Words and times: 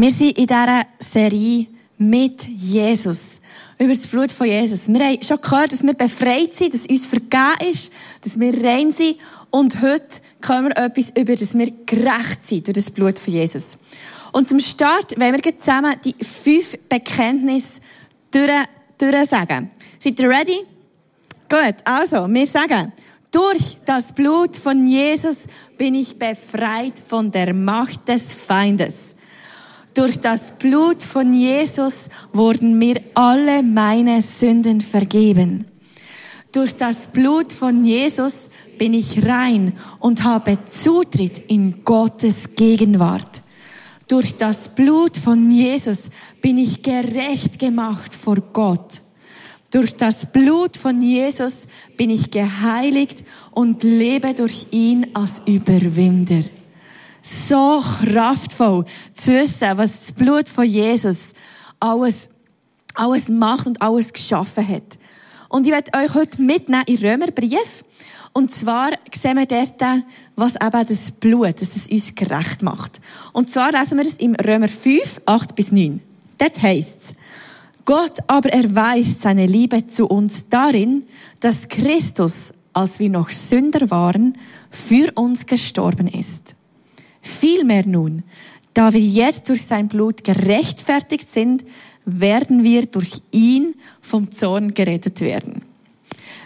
Wir 0.00 0.12
sind 0.12 0.38
in 0.38 0.46
dieser 0.46 0.86
Serie 1.00 1.66
mit 1.96 2.46
Jesus. 2.46 3.40
Über 3.80 3.88
das 3.88 4.06
Blut 4.06 4.30
von 4.30 4.46
Jesus. 4.46 4.86
Wir 4.86 5.00
haben 5.00 5.20
schon 5.24 5.40
gehört, 5.40 5.72
dass 5.72 5.82
wir 5.82 5.92
befreit 5.92 6.54
sind, 6.54 6.72
dass 6.72 6.86
uns 6.86 7.04
vergeben 7.04 7.68
ist, 7.68 7.90
dass 8.22 8.38
wir 8.38 8.64
rein 8.64 8.92
sind. 8.92 9.16
Und 9.50 9.82
heute 9.82 10.06
können 10.40 10.68
wir 10.68 10.76
etwas 10.76 11.10
über, 11.18 11.34
dass 11.34 11.58
wir 11.58 11.72
gerecht 11.84 12.46
sind 12.46 12.68
durch 12.68 12.76
das 12.76 12.92
Blut 12.92 13.18
von 13.18 13.32
Jesus. 13.32 13.70
Und 14.30 14.48
zum 14.48 14.60
Start 14.60 15.18
wollen 15.18 15.34
wir 15.34 15.58
zusammen 15.58 15.96
die 16.04 16.14
fünf 16.14 16.78
Bekenntnisse 16.88 17.80
durch, 18.30 18.50
durch 18.98 19.28
sagen. 19.28 19.68
Seid 19.98 20.20
ihr 20.20 20.30
ready? 20.30 20.60
Gut, 21.48 21.74
also, 21.82 22.32
wir 22.32 22.46
sagen, 22.46 22.92
durch 23.32 23.76
das 23.84 24.12
Blut 24.12 24.58
von 24.58 24.86
Jesus 24.86 25.38
bin 25.76 25.96
ich 25.96 26.16
befreit 26.16 26.94
von 27.08 27.32
der 27.32 27.52
Macht 27.52 28.06
des 28.06 28.32
Feindes. 28.32 29.07
Durch 29.98 30.20
das 30.20 30.52
Blut 30.52 31.02
von 31.02 31.34
Jesus 31.34 32.08
wurden 32.32 32.78
mir 32.78 33.00
alle 33.14 33.64
meine 33.64 34.22
Sünden 34.22 34.80
vergeben. 34.80 35.64
Durch 36.52 36.76
das 36.76 37.08
Blut 37.08 37.52
von 37.52 37.84
Jesus 37.84 38.48
bin 38.78 38.94
ich 38.94 39.26
rein 39.26 39.72
und 39.98 40.22
habe 40.22 40.56
Zutritt 40.66 41.42
in 41.48 41.82
Gottes 41.82 42.54
Gegenwart. 42.54 43.42
Durch 44.06 44.36
das 44.36 44.68
Blut 44.68 45.16
von 45.16 45.50
Jesus 45.50 46.10
bin 46.40 46.58
ich 46.58 46.84
gerecht 46.84 47.58
gemacht 47.58 48.14
vor 48.14 48.36
Gott. 48.52 49.00
Durch 49.72 49.96
das 49.96 50.26
Blut 50.30 50.76
von 50.76 51.02
Jesus 51.02 51.66
bin 51.96 52.10
ich 52.10 52.30
geheiligt 52.30 53.24
und 53.50 53.82
lebe 53.82 54.32
durch 54.32 54.68
ihn 54.70 55.08
als 55.14 55.42
Überwinder. 55.44 56.44
So 57.46 57.80
kraftvoll 57.80 58.84
zu 59.12 59.32
wissen, 59.32 59.76
was 59.76 60.06
das 60.06 60.12
Blut 60.12 60.48
von 60.48 60.64
Jesus 60.64 61.34
alles, 61.80 62.28
alles 62.94 63.28
macht 63.28 63.66
und 63.66 63.82
alles 63.82 64.12
geschaffen 64.12 64.66
hat. 64.66 64.98
Und 65.48 65.66
ich 65.66 65.72
werde 65.72 65.92
euch 65.96 66.14
heute 66.14 66.40
mitnehmen 66.40 66.84
in 66.86 66.98
Römerbrief. 66.98 67.84
Und 68.32 68.50
zwar 68.52 68.90
sehen 69.20 69.38
wir 69.38 69.46
dort, 69.46 69.80
was 70.36 70.54
eben 70.54 70.86
das 70.86 71.10
Blut, 71.12 71.60
dass 71.60 71.76
es 71.76 71.88
uns 71.88 72.14
gerecht 72.14 72.62
macht. 72.62 73.00
Und 73.32 73.50
zwar 73.50 73.72
lesen 73.72 73.98
wir 73.98 74.04
es 74.04 74.14
im 74.14 74.34
Römer 74.34 74.68
5, 74.68 75.22
8 75.26 75.54
bis 75.54 75.72
9. 75.72 76.00
Dort 76.38 76.62
heisst 76.62 77.00
es, 77.00 77.14
Gott 77.84 78.18
aber 78.26 78.50
erweist 78.50 79.22
seine 79.22 79.46
Liebe 79.46 79.86
zu 79.86 80.06
uns 80.06 80.44
darin, 80.50 81.06
dass 81.40 81.68
Christus, 81.68 82.52
als 82.74 82.98
wir 82.98 83.08
noch 83.08 83.30
Sünder 83.30 83.90
waren, 83.90 84.36
für 84.70 85.10
uns 85.14 85.46
gestorben 85.46 86.06
ist. 86.06 86.54
Vielmehr 87.28 87.86
nun, 87.86 88.22
da 88.74 88.92
wir 88.92 89.00
jetzt 89.00 89.48
durch 89.48 89.64
sein 89.64 89.88
Blut 89.88 90.24
gerechtfertigt 90.24 91.32
sind, 91.32 91.64
werden 92.04 92.64
wir 92.64 92.86
durch 92.86 93.20
ihn 93.32 93.74
vom 94.00 94.30
Zorn 94.30 94.72
gerettet 94.72 95.20
werden. 95.20 95.62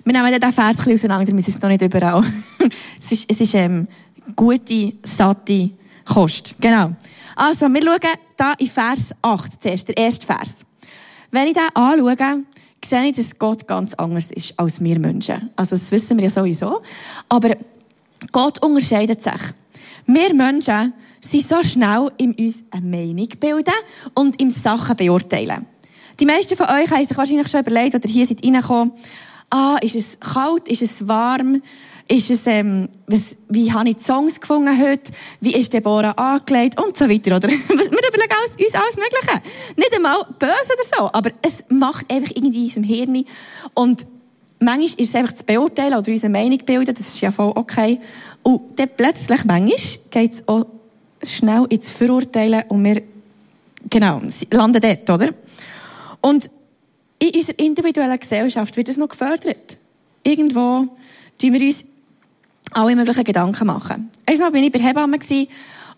Wir 0.04 0.12
nehmen 0.12 0.32
den 0.32 0.52
Vers 0.52 0.58
ein 0.58 0.74
bisschen 0.76 0.92
auseinander, 0.92 1.32
wir 1.32 1.42
sind 1.42 1.62
noch 1.62 1.68
nicht 1.68 1.82
überall. 1.82 2.24
es 3.00 3.12
ist, 3.12 3.26
es 3.28 3.40
ist 3.40 3.54
ähm, 3.54 3.86
gute, 4.34 4.94
satte 5.04 5.70
Kost. 6.04 6.56
Genau. 6.60 6.92
Also, 7.36 7.68
wir 7.68 7.82
schauen 7.82 8.00
da 8.36 8.54
in 8.58 8.66
Vers 8.66 9.14
8 9.22 9.62
zuerst, 9.62 9.88
der 9.88 9.96
erste 9.96 10.26
Vers. 10.26 10.54
Wenn 11.30 11.46
ich 11.46 11.54
den 11.54 11.68
anschaue, 11.74 12.16
sehe 12.84 13.08
ich, 13.08 13.16
dass 13.16 13.38
Gott 13.38 13.66
ganz 13.66 13.94
anders 13.94 14.30
ist 14.30 14.58
als 14.58 14.82
wir 14.82 14.98
Menschen. 14.98 15.50
Also 15.56 15.76
das 15.76 15.90
wissen 15.90 16.18
wir 16.18 16.24
ja 16.24 16.30
sowieso. 16.30 16.82
Aber 17.28 17.56
Gott 18.32 18.62
unterscheidet 18.64 19.22
sich. 19.22 19.32
Wir 20.06 20.34
Menschen 20.34 20.92
sind 21.20 21.48
so 21.48 21.62
schnell 21.62 22.10
in 22.18 22.34
uns 22.34 22.64
eine 22.70 22.86
Meinung 22.86 23.28
bilden 23.38 23.74
und 24.14 24.40
im 24.40 24.50
Sachen 24.50 24.96
beurteilen. 24.96 25.66
Die 26.20 26.26
meisten 26.26 26.56
von 26.56 26.66
euch 26.66 26.90
haben 26.90 27.04
sich 27.04 27.16
wahrscheinlich 27.16 27.48
schon 27.48 27.60
überlegt, 27.60 27.94
oder 27.94 28.08
hier 28.08 28.26
sind 28.26 28.44
reingekommen, 28.44 28.92
ah, 29.50 29.78
ist 29.80 29.94
es 29.94 30.18
kalt, 30.20 30.68
ist 30.68 30.82
es 30.82 31.06
warm, 31.06 31.62
ist 32.08 32.30
es, 32.30 32.46
ähm, 32.46 32.88
was, 33.06 33.36
wie 33.48 33.72
habe 33.72 33.88
ich 33.88 33.96
die 33.96 34.02
Songs 34.02 34.40
gefunden 34.40 34.78
heute? 34.78 35.12
Wie 35.40 35.54
ist 35.54 35.72
Deborah 35.72 36.10
angelegt? 36.12 36.80
Und 36.82 36.96
so 36.96 37.08
weiter, 37.08 37.36
oder? 37.36 37.48
Wir 37.48 37.56
überlegen 37.56 38.32
alles, 38.38 38.56
uns 38.58 38.74
alles 38.74 38.96
Mögliche. 38.96 39.42
Nicht 39.76 39.94
einmal 39.94 40.26
böse 40.38 40.72
oder 40.74 40.96
so, 40.96 41.10
aber 41.12 41.30
es 41.42 41.64
macht 41.68 42.12
einfach 42.12 42.32
irgendwie 42.34 42.58
in 42.58 42.64
unserem 42.64 42.84
Hirn. 42.84 43.24
Und 43.74 44.06
manchmal 44.64 45.00
ist 45.00 45.00
es 45.00 45.14
einfach 45.14 45.34
zu 45.34 45.44
beurteilen 45.44 45.94
oder 45.94 46.10
unsere 46.10 46.32
Meinung 46.32 46.58
bilden, 46.58 46.94
das 46.94 47.06
ist 47.06 47.20
ja 47.20 47.30
voll 47.30 47.52
okay. 47.54 47.98
Und 48.42 48.78
dann 48.78 48.88
plötzlich, 48.96 49.44
manchmal, 49.44 49.78
geht 50.10 50.32
es 50.32 50.48
auch 50.48 50.66
schnell 51.22 51.66
ins 51.68 51.90
Verurteilen 51.90 52.64
und 52.68 52.84
wir, 52.84 53.02
genau, 53.88 54.20
landen 54.50 54.80
dort, 54.80 55.10
oder? 55.10 55.34
Und 56.20 56.50
in 57.18 57.34
unserer 57.34 57.58
individuellen 57.58 58.18
Gesellschaft 58.18 58.76
wird 58.76 58.88
das 58.88 58.96
noch 58.96 59.08
gefördert. 59.08 59.76
Irgendwo 60.24 60.88
tun 61.40 61.52
wir 61.52 61.60
uns 61.60 61.84
alle 62.72 62.96
möglichen 62.96 63.24
Gedanken 63.24 63.66
machen. 63.66 64.10
Einmal 64.26 64.50
bin 64.50 64.64
ich 64.64 64.72
bei 64.72 64.80
Hebamme 64.80 65.18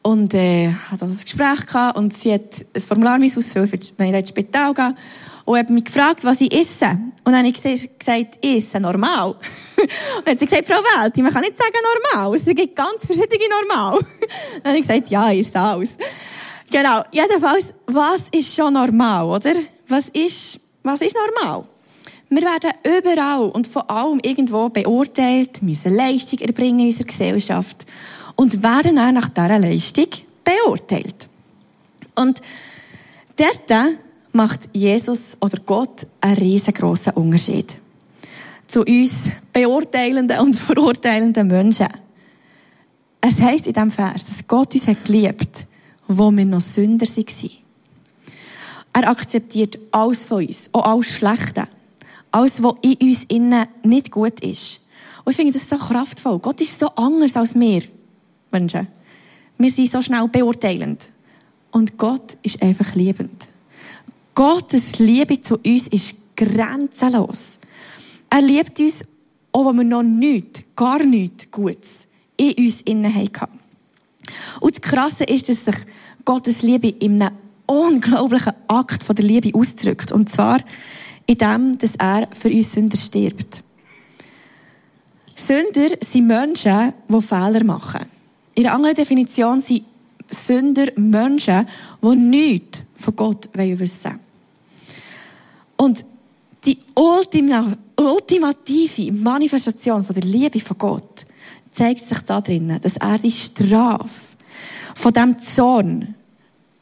und 0.03 0.35
äh, 0.35 0.71
hatte 0.91 1.07
ein 1.07 1.19
Gespräch 1.19 1.67
gehabt 1.67 1.97
und 1.97 2.13
sie 2.13 2.35
hat 2.35 2.67
ein 2.75 2.83
Formular 2.83 3.19
ausfüllen, 3.23 3.71
wenn 3.97 4.09
ich 4.09 4.15
ins 4.15 4.29
Spital 4.29 4.75
gehe 4.75 4.95
und 5.45 5.59
hat 5.59 5.71
mich 5.71 5.85
gefragt, 5.85 6.25
was 6.25 6.41
ich 6.41 6.53
esse. 6.53 6.87
Und 7.25 7.33
dann 7.33 7.37
habe 7.37 7.49
ich 7.49 7.55
gesagt, 7.55 8.39
ich 8.41 8.57
esse 8.57 8.81
normal. 8.81 9.31
und 9.77 9.91
dann 10.25 10.33
hat 10.33 10.39
sie 10.39 10.47
gesagt, 10.47 10.67
Frau 10.67 10.77
Welt, 10.77 11.17
man 11.19 11.33
kann 11.33 11.43
nicht 11.43 11.57
sagen 11.57 11.75
normal. 12.13 12.35
Es 12.35 12.45
gibt 12.45 12.77
ganz 12.77 13.05
verschiedene 13.05 13.45
normal. 13.49 13.99
dann 14.63 14.73
habe 14.73 14.79
ich 14.79 14.87
gesagt, 14.87 15.09
ja, 15.11 15.31
ich 15.31 15.47
esse 15.47 15.59
alles. 15.59 15.91
Genau. 16.71 17.03
Jedenfalls, 17.13 17.75
was 17.87 18.23
ist 18.33 18.55
schon 18.55 18.73
normal, 18.73 19.27
oder? 19.27 19.55
Was 19.89 20.09
ist, 20.11 20.59
was 20.83 21.01
ist 21.01 21.15
normal? 21.15 21.65
Wir 22.31 22.43
werden 22.43 22.73
überall 22.99 23.51
und 23.51 23.67
von 23.67 23.83
allem 23.83 24.19
irgendwo 24.23 24.69
beurteilt, 24.69 25.63
müssen 25.63 25.95
Leistung 25.95 26.41
erbringen 26.41 26.81
in 26.81 26.87
unserer 26.87 27.05
Gesellschaft 27.05 27.87
und 28.35 28.63
werden 28.63 28.99
auch 28.99 29.13
nach 29.13 29.29
dieser 29.29 29.59
Leistung 29.59 30.09
beurteilt. 30.43 31.29
Und 32.17 32.41
dort 33.37 33.95
macht 34.35 34.69
Jesus 34.73 35.37
oder 35.41 35.59
Gott 35.65 36.07
einen 36.21 36.37
riesengroßen 36.37 37.13
Unterschied 37.15 37.77
zu 38.67 38.83
uns 38.83 39.13
beurteilenden 39.53 40.39
und 40.41 40.57
verurteilenden 40.59 41.47
Menschen. 41.47 41.89
Es 43.21 43.41
heißt 43.41 43.67
in 43.67 43.73
diesem 43.73 43.91
Vers, 43.91 44.25
dass 44.25 44.47
Gott 44.47 44.75
uns 44.75 44.87
hat 44.87 45.05
geliebt, 45.05 45.67
wo 46.09 46.31
wir 46.31 46.45
noch 46.45 46.61
Sünder 46.61 47.07
waren. 47.07 47.51
Er 48.93 49.09
akzeptiert 49.09 49.79
alles 49.91 50.25
von 50.25 50.47
uns, 50.47 50.69
auch 50.73 50.85
alles 50.85 51.07
Schlechte 51.07 51.67
alles, 52.35 52.63
was 52.63 52.75
in 52.83 52.97
uns 53.01 53.25
innen 53.29 53.67
nicht 53.85 54.11
gut 54.11 54.41
ist. 54.41 54.81
Und 55.25 55.31
ich 55.31 55.37
finde 55.37 55.53
das 55.53 55.69
so 55.69 55.77
kraftvoll. 55.77 56.39
Gott 56.41 56.61
ist 56.61 56.79
so 56.79 56.89
anders 56.97 57.37
als 57.37 57.55
wir 57.55 57.83
Menschen. 58.51 58.89
Wir 59.57 59.71
sind 59.71 59.91
so 59.91 60.03
schnell 60.03 60.27
beurteilend. 60.29 61.07
Und 61.71 61.97
Gott 61.97 62.37
ist 62.43 62.61
einfach 62.61 62.95
liebend. 62.95 63.47
Gottes 64.35 64.99
Liebe 64.99 65.41
zu 65.41 65.57
uns 65.57 65.87
ist 65.89 66.15
grenzenlos. 66.37 67.59
Er 68.31 68.43
liebt 68.43 68.79
uns, 68.81 69.05
auch 69.53 69.69
wenn 69.69 69.77
wir 69.77 69.85
noch 69.85 70.03
nichts, 70.03 70.63
gar 70.75 71.03
nichts 71.05 71.51
Gutes 71.51 72.07
in 72.37 72.53
uns 72.55 72.81
innen 72.81 73.15
haben. 73.15 73.61
Und 74.61 74.75
das 74.75 74.81
Krasse 74.81 75.25
ist, 75.25 75.49
dass 75.49 75.65
sich 75.65 75.77
Gottes 76.25 76.63
Liebe 76.63 76.89
in 76.89 77.23
einem 77.23 77.37
unglaublichen 77.67 78.53
Akt 78.67 79.05
von 79.05 79.15
der 79.15 79.25
Liebe 79.25 79.57
ausdrückt. 79.57 80.11
Und 80.11 80.29
zwar 80.29 80.59
in 81.27 81.39
dem, 81.39 81.79
dass 81.79 81.95
er 81.97 82.29
für 82.33 82.51
uns 82.51 82.73
Sünder 82.73 82.97
stirbt. 82.97 83.63
Sünder 85.37 85.97
sind 86.01 86.27
Menschen, 86.27 86.93
die 87.09 87.23
Fehler 87.23 87.65
machen. 87.65 88.07
In 88.55 88.67
einer 88.67 88.75
anderen 88.75 88.97
Definition 88.97 89.61
sind 89.61 89.85
Sünder 90.31 90.87
Menschen, 90.97 91.67
die 92.03 92.17
nichts 92.17 92.83
von 92.97 93.17
Gott 93.17 93.49
wissen 93.53 94.05
wollen. 94.05 94.24
Und 95.77 96.05
die 96.65 96.79
ultimative 96.95 99.13
Manifestation 99.13 100.05
von 100.05 100.15
der 100.15 100.25
Liebe 100.25 100.61
von 100.61 100.79
Gott 100.79 101.27
zeigt 101.71 102.01
sich 102.01 102.19
darin, 102.21 102.79
dass 102.81 102.97
er 102.97 103.19
die 103.19 103.31
Strafe 103.31 104.09
von 104.95 105.13
dem 105.13 105.39
Zorn 105.39 106.15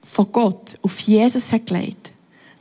von 0.03 0.31
Gott 0.31 0.79
auf 0.83 1.01
Jesus 1.01 1.51
hat 1.51 1.67
gelegt 1.67 2.13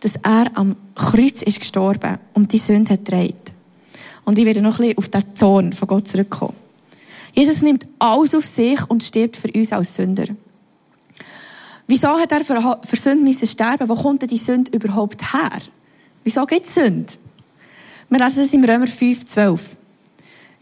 dass 0.02 0.14
er 0.24 0.46
am 0.56 0.76
Kreuz 0.96 1.42
ist 1.42 1.60
gestorben 1.60 2.20
und 2.34 2.52
die 2.52 2.58
Sünde 2.58 2.94
hat 2.94 3.06
gedreht. 3.06 3.52
Und 4.26 4.38
ich 4.38 4.46
werde 4.46 4.62
noch 4.62 4.80
ein 4.80 4.88
bisschen 4.88 4.98
auf 4.98 5.10
den 5.10 5.36
Zorn 5.36 5.74
von 5.74 5.88
Gott 5.88 6.08
zurückkommen. 6.08 6.56
Jesus 7.34 7.62
nimmt 7.62 7.88
alles 8.00 8.36
auf 8.36 8.46
sich 8.46 8.80
und 8.90 9.04
stirbt 9.04 9.38
für 9.38 9.52
uns 9.52 9.72
als 9.72 9.96
Sünder. 9.96 10.26
Wieso 11.88 12.10
hat 12.10 12.32
er 12.32 12.44
für, 12.44 12.80
für 12.84 12.96
Sünde 12.96 13.24
müssen 13.24 13.48
sterben? 13.48 13.88
Wo 13.88 13.96
kommt 13.96 14.22
denn 14.22 14.30
die 14.30 14.38
Sünde 14.38 14.72
überhaupt 14.72 15.34
her? 15.34 15.60
Wieso 16.24 16.46
gibt 16.46 16.66
es 16.66 16.76
Sünde? 16.76 17.14
Wir 18.10 18.20
lesen 18.20 18.44
es 18.44 18.54
im 18.54 18.64
Römer 18.64 18.88
5, 18.88 19.26
12. 19.26 19.78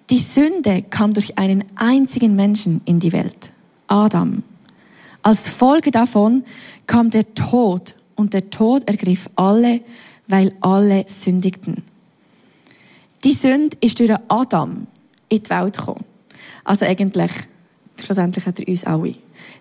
Die 0.10 0.20
Sünde 0.20 0.84
kam 0.84 1.14
durch 1.14 1.38
einen 1.38 1.64
einzigen 1.76 2.36
Menschen 2.36 2.82
in 2.86 3.00
die 3.00 3.12
Welt. 3.12 3.52
Adam. 3.88 4.44
Als 5.22 5.50
Folge 5.50 5.92
davon 5.92 6.44
kam 6.88 7.10
der 7.10 7.34
Tod 7.34 7.96
und 8.16 8.34
der 8.34 8.50
Tod 8.50 8.88
ergriff 8.88 9.30
alle, 9.36 9.82
weil 10.28 10.54
alle 10.62 11.06
sündigten. 11.08 11.84
Die 13.24 13.34
Sünde 13.34 13.76
ist 13.82 14.00
durch 14.00 14.16
Adam 14.30 14.88
in 15.28 15.44
die 15.44 15.50
Welt 15.50 15.78
gekommen. 15.78 16.06
Also 16.64 16.86
eigentlich, 16.86 17.32
schlussendlich 18.02 18.46
hat 18.46 18.60
er 18.60 18.68
uns 18.68 18.86
alle. 18.86 19.16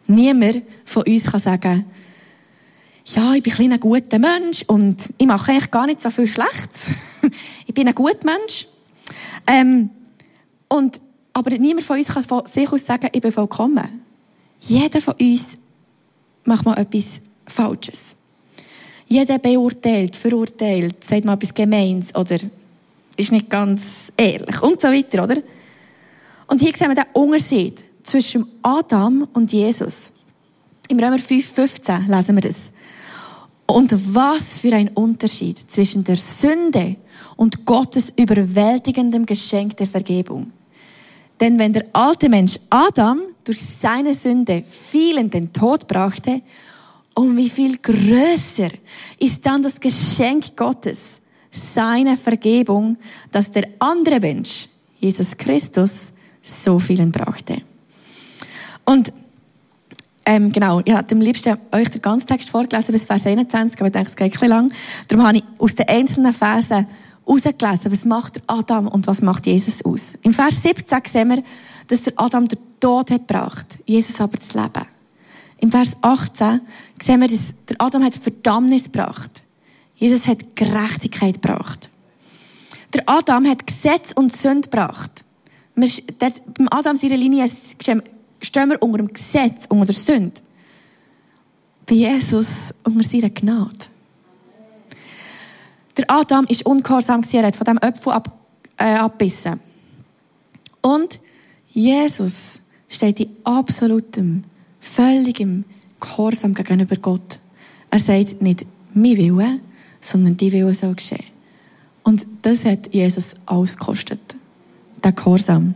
Niemand 0.07 0.63
von 0.85 1.03
uns 1.03 1.25
kann 1.25 1.41
sagen, 1.41 1.87
ja, 3.15 3.35
ich 3.35 3.43
bin 3.43 3.73
ein 3.73 3.81
guter 3.81 4.19
Mensch 4.19 4.65
und 4.67 4.97
ich 5.17 5.27
mache 5.27 5.53
eigentlich 5.53 5.71
gar 5.71 5.87
nicht 5.87 6.01
so 6.01 6.11
viel 6.11 6.27
Schlechtes. 6.27 6.81
ich 7.67 7.73
bin 7.73 7.89
ein 7.89 7.95
guter 7.95 8.25
Mensch. 8.25 8.67
Ähm, 9.47 9.91
und, 10.69 11.01
aber 11.33 11.51
niemand 11.57 11.87
von 11.87 11.97
uns 11.99 12.09
kann 12.09 12.23
von 12.23 12.45
sich 12.45 12.71
aus 12.71 12.85
sagen, 12.85 13.09
ich 13.13 13.21
bin 13.21 13.33
vollkommen. 13.33 14.03
Jeder 14.61 15.01
von 15.01 15.15
uns 15.15 15.45
macht 16.45 16.67
mal 16.67 16.77
etwas 16.79 17.21
Falsches. 17.47 18.15
Jeder 19.07 19.39
beurteilt, 19.39 20.15
verurteilt, 20.15 21.03
sagt 21.03 21.25
mal 21.25 21.35
etwas 21.35 21.55
Gemeins 21.55 22.15
oder 22.15 22.37
ist 23.17 23.33
nicht 23.33 23.49
ganz 23.49 24.13
ehrlich 24.17 24.63
und 24.63 24.81
so 24.81 24.89
weiter, 24.89 25.25
oder? 25.25 25.37
Und 26.47 26.61
hier 26.61 26.73
sehen 26.77 26.89
wir 26.89 26.95
den 26.95 27.05
Unterschied 27.15 27.83
zwischen 28.03 28.47
Adam 28.63 29.27
und 29.33 29.51
Jesus. 29.51 30.13
Im 30.89 30.99
Römer 30.99 31.19
5, 31.19 31.53
15 31.53 32.07
lesen 32.07 32.37
wir 32.37 32.43
das. 32.43 32.68
Und 33.71 34.15
was 34.15 34.59
für 34.59 34.75
ein 34.75 34.89
Unterschied 34.89 35.71
zwischen 35.71 36.03
der 36.03 36.17
Sünde 36.17 36.97
und 37.37 37.67
Gottes 37.67 38.13
überwältigendem 38.17 39.27
Geschenk 39.27 39.77
der 39.77 39.87
Vergebung. 39.87 40.53
Denn 41.39 41.59
wenn 41.59 41.73
der 41.73 41.85
alte 41.93 42.29
Mensch 42.29 42.59
Adam 42.71 43.21
durch 43.45 43.61
seine 43.61 44.15
Sünde 44.15 44.65
vielen 44.65 45.31
den 45.31 45.53
Tod 45.53 45.87
brachte, 45.87 46.41
um 47.15 47.37
wie 47.37 47.51
viel 47.51 47.77
größer 47.79 48.71
ist 49.19 49.45
dann 49.45 49.63
das 49.63 49.79
Geschenk 49.79 50.57
Gottes, 50.57 51.21
seine 51.51 52.17
Vergebung, 52.17 52.97
dass 53.33 53.51
der 53.51 53.69
andere 53.79 54.21
Mensch, 54.21 54.69
Jesus 54.99 55.37
Christus, 55.37 56.13
so 56.43 56.79
vielen 56.79 57.13
brachte. 57.13 57.61
Und 58.85 59.13
ähm, 60.29 60.51
genau, 60.51 60.83
ich 60.85 60.93
hatte 60.93 61.15
am 61.15 61.23
liebsten 61.23 61.57
euch 61.73 61.89
den 61.89 62.03
ganzen 62.03 62.27
Text 62.27 62.51
vorgelesen 62.51 62.93
bis 62.93 63.07
Vers 63.07 63.25
21, 63.25 63.81
aber 63.81 63.87
ich 63.87 63.93
denke, 63.93 64.11
es 64.11 64.17
geht 64.17 64.43
ein 64.43 64.49
lang. 64.51 64.71
Darum 65.09 65.27
habe 65.27 65.39
ich 65.39 65.45
aus 65.59 65.75
den 65.75 65.89
einzelnen 65.89 66.35
Versen 66.35 66.87
herausgelesen, 67.27 67.91
was 67.91 68.05
macht 68.05 68.43
Adam 68.47 68.89
und 68.89 69.07
was 69.07 69.23
macht 69.23 69.47
Jesus 69.47 69.83
aus. 69.87 70.19
Im 70.21 70.35
Vers 70.35 70.63
17 70.63 70.99
sehen 71.11 71.31
wir, 71.31 71.43
dass 71.87 72.03
der 72.03 72.13
Adam 72.17 72.47
den 72.47 72.59
Tod 72.79 73.11
hat 73.11 73.27
gebracht, 73.27 73.79
Jesus 73.87 74.21
aber 74.21 74.37
das 74.37 74.53
Leben. 74.53 74.87
Im 75.61 75.71
Vers 75.71 75.93
18 76.03 76.61
sehen 77.03 77.21
wir, 77.23 77.29
dass 77.29 77.55
der 77.67 77.77
Adam 77.79 78.05
hat 78.05 78.15
Verdammnis 78.15 78.85
gebracht. 78.85 79.31
Jesus 79.97 80.27
hat 80.27 80.55
Gerechtigkeit 80.55 81.41
gebracht. 81.41 81.89
Der 82.93 83.03
Adam 83.07 83.47
hat 83.47 83.67
Gesetz 83.67 84.13
und 84.15 84.31
Sünde 84.31 84.69
gebracht. 84.69 85.25
Wir, 85.75 85.89
beim 86.19 86.69
Adam 86.71 86.97
seiner 86.97 87.17
Linie 87.17 87.47
stehen 88.41 88.71
wir 88.71 88.83
unter 88.83 88.99
dem 88.99 89.09
Gesetz, 89.09 89.67
unter 89.69 89.87
der 89.87 89.95
Sünde. 89.95 90.41
Bei 91.87 91.95
Jesus 91.95 92.49
unter 92.85 93.09
seiner 93.09 93.31
Gnade. 93.31 93.87
Der 95.97 96.11
Adam 96.11 96.45
ist 96.49 96.65
ungehorsam 96.65 97.23
er 97.33 97.47
hat 97.47 97.57
von 97.57 97.65
diesem 97.65 97.79
Apfel 97.83 98.13
ab, 98.13 98.39
äh, 98.77 98.95
abbissen. 98.95 99.59
Und 100.81 101.19
Jesus 101.71 102.61
steht 102.89 103.21
in 103.21 103.31
absolutem, 103.45 104.45
völligem 104.81 105.65
Gehorsam 106.01 106.55
gegenüber 106.55 106.97
Gott. 106.97 107.41
Er 107.91 107.99
sagt 107.99 108.41
nicht, 108.43 108.65
mein 108.95 109.17
Wille, 109.17 109.61
sondern 110.01 110.37
die 110.37 110.53
Wille 110.53 110.75
soll 110.75 110.95
geschehen. 110.95 111.25
Und 112.05 112.27
das 112.43 112.65
hat 112.65 112.95
Jesus 112.95 113.35
alles 113.47 113.77
gekostet. 113.77 114.21
Der 115.03 115.13
Gehorsam. 115.13 115.75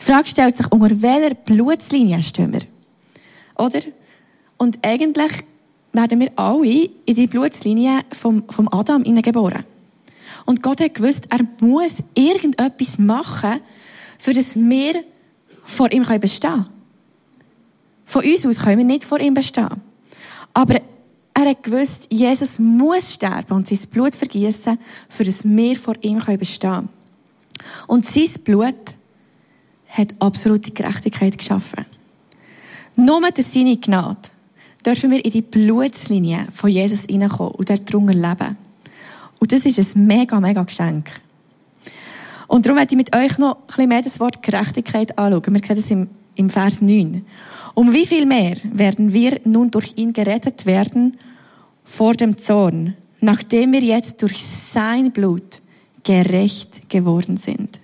Die 0.00 0.04
Frage 0.04 0.28
stellt 0.28 0.56
sich, 0.56 0.70
unter 0.70 1.02
welcher 1.02 1.34
Blutslinie 1.34 2.22
stehen 2.22 2.52
wir? 2.52 2.62
Oder? 3.56 3.80
Und 4.56 4.78
eigentlich 4.82 5.32
werden 5.92 6.20
wir 6.20 6.32
alle 6.36 6.88
in 7.04 7.14
die 7.14 7.26
Blutslinie 7.26 8.00
vom, 8.10 8.44
vom 8.48 8.68
Adam 8.72 9.02
geboren. 9.22 9.64
Und 10.46 10.62
Gott 10.62 10.80
hat 10.80 10.94
gewusst, 10.94 11.24
er 11.28 11.40
muss 11.60 11.96
irgendetwas 12.14 12.98
machen, 12.98 13.60
für 14.18 14.32
das 14.32 14.56
wir 14.56 15.04
vor 15.62 15.92
ihm 15.92 16.04
bestehen 16.20 16.50
können. 16.52 16.66
Von 18.04 18.24
uns 18.24 18.44
aus 18.44 18.58
können 18.58 18.78
wir 18.78 18.84
nicht 18.84 19.04
vor 19.04 19.20
ihm 19.20 19.34
bestehen. 19.34 19.80
Aber 20.54 20.80
er 21.34 21.48
hat 21.48 21.62
gewusst, 21.62 22.08
Jesus 22.10 22.58
muss 22.58 23.14
sterben 23.14 23.54
und 23.54 23.66
sein 23.66 23.78
Blut 23.90 24.16
vergießen, 24.16 24.78
für 25.08 25.24
das 25.24 25.44
wir 25.44 25.76
vor 25.76 25.94
ihm 26.02 26.18
bestehen 26.18 26.70
können. 26.70 26.88
Und 27.86 28.04
sein 28.04 28.28
Blut 28.44 28.91
hat 29.92 30.14
absolute 30.18 30.72
Gerechtigkeit 30.72 31.38
geschaffen. 31.38 31.84
Nur 32.96 33.20
durch 33.30 33.46
seine 33.46 33.76
Gnade 33.76 34.28
dürfen 34.84 35.10
wir 35.10 35.24
in 35.24 35.30
die 35.30 35.42
Blutslinie 35.42 36.46
von 36.52 36.70
Jesus 36.70 37.02
hineinkommen 37.02 37.54
und 37.54 37.70
dort 37.70 37.92
drunter 37.92 38.14
leben. 38.14 38.56
Und 39.38 39.52
das 39.52 39.60
ist 39.60 39.96
ein 39.96 40.06
mega, 40.06 40.40
mega 40.40 40.62
Geschenk. 40.62 41.10
Und 42.48 42.66
darum 42.66 42.78
werde 42.78 42.92
ich 42.92 42.98
mit 42.98 43.16
euch 43.16 43.38
noch 43.38 43.56
ein 43.56 43.66
bisschen 43.66 43.88
mehr 43.88 44.02
das 44.02 44.20
Wort 44.20 44.42
Gerechtigkeit 44.42 45.18
anschauen. 45.18 45.54
Wir 45.54 45.64
sehen 45.64 45.76
das 45.76 45.90
im, 45.90 46.08
im 46.34 46.50
Vers 46.50 46.82
9. 46.82 47.24
Um 47.74 47.92
wie 47.92 48.06
viel 48.06 48.26
mehr 48.26 48.56
werden 48.64 49.12
wir 49.12 49.40
nun 49.44 49.70
durch 49.70 49.94
ihn 49.96 50.12
gerettet 50.12 50.66
werden 50.66 51.16
vor 51.84 52.12
dem 52.12 52.36
Zorn, 52.36 52.94
nachdem 53.20 53.72
wir 53.72 53.80
jetzt 53.80 54.20
durch 54.20 54.44
sein 54.44 55.12
Blut 55.12 55.62
gerecht 56.04 56.90
geworden 56.90 57.36
sind. 57.36 57.80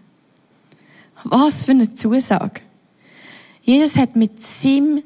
Was 1.31 1.65
für 1.65 1.73
eine 1.73 1.93
Zusage. 1.95 2.61
Jesus 3.63 3.97
hat 3.97 4.17
mit 4.17 4.41
seinem 4.41 5.03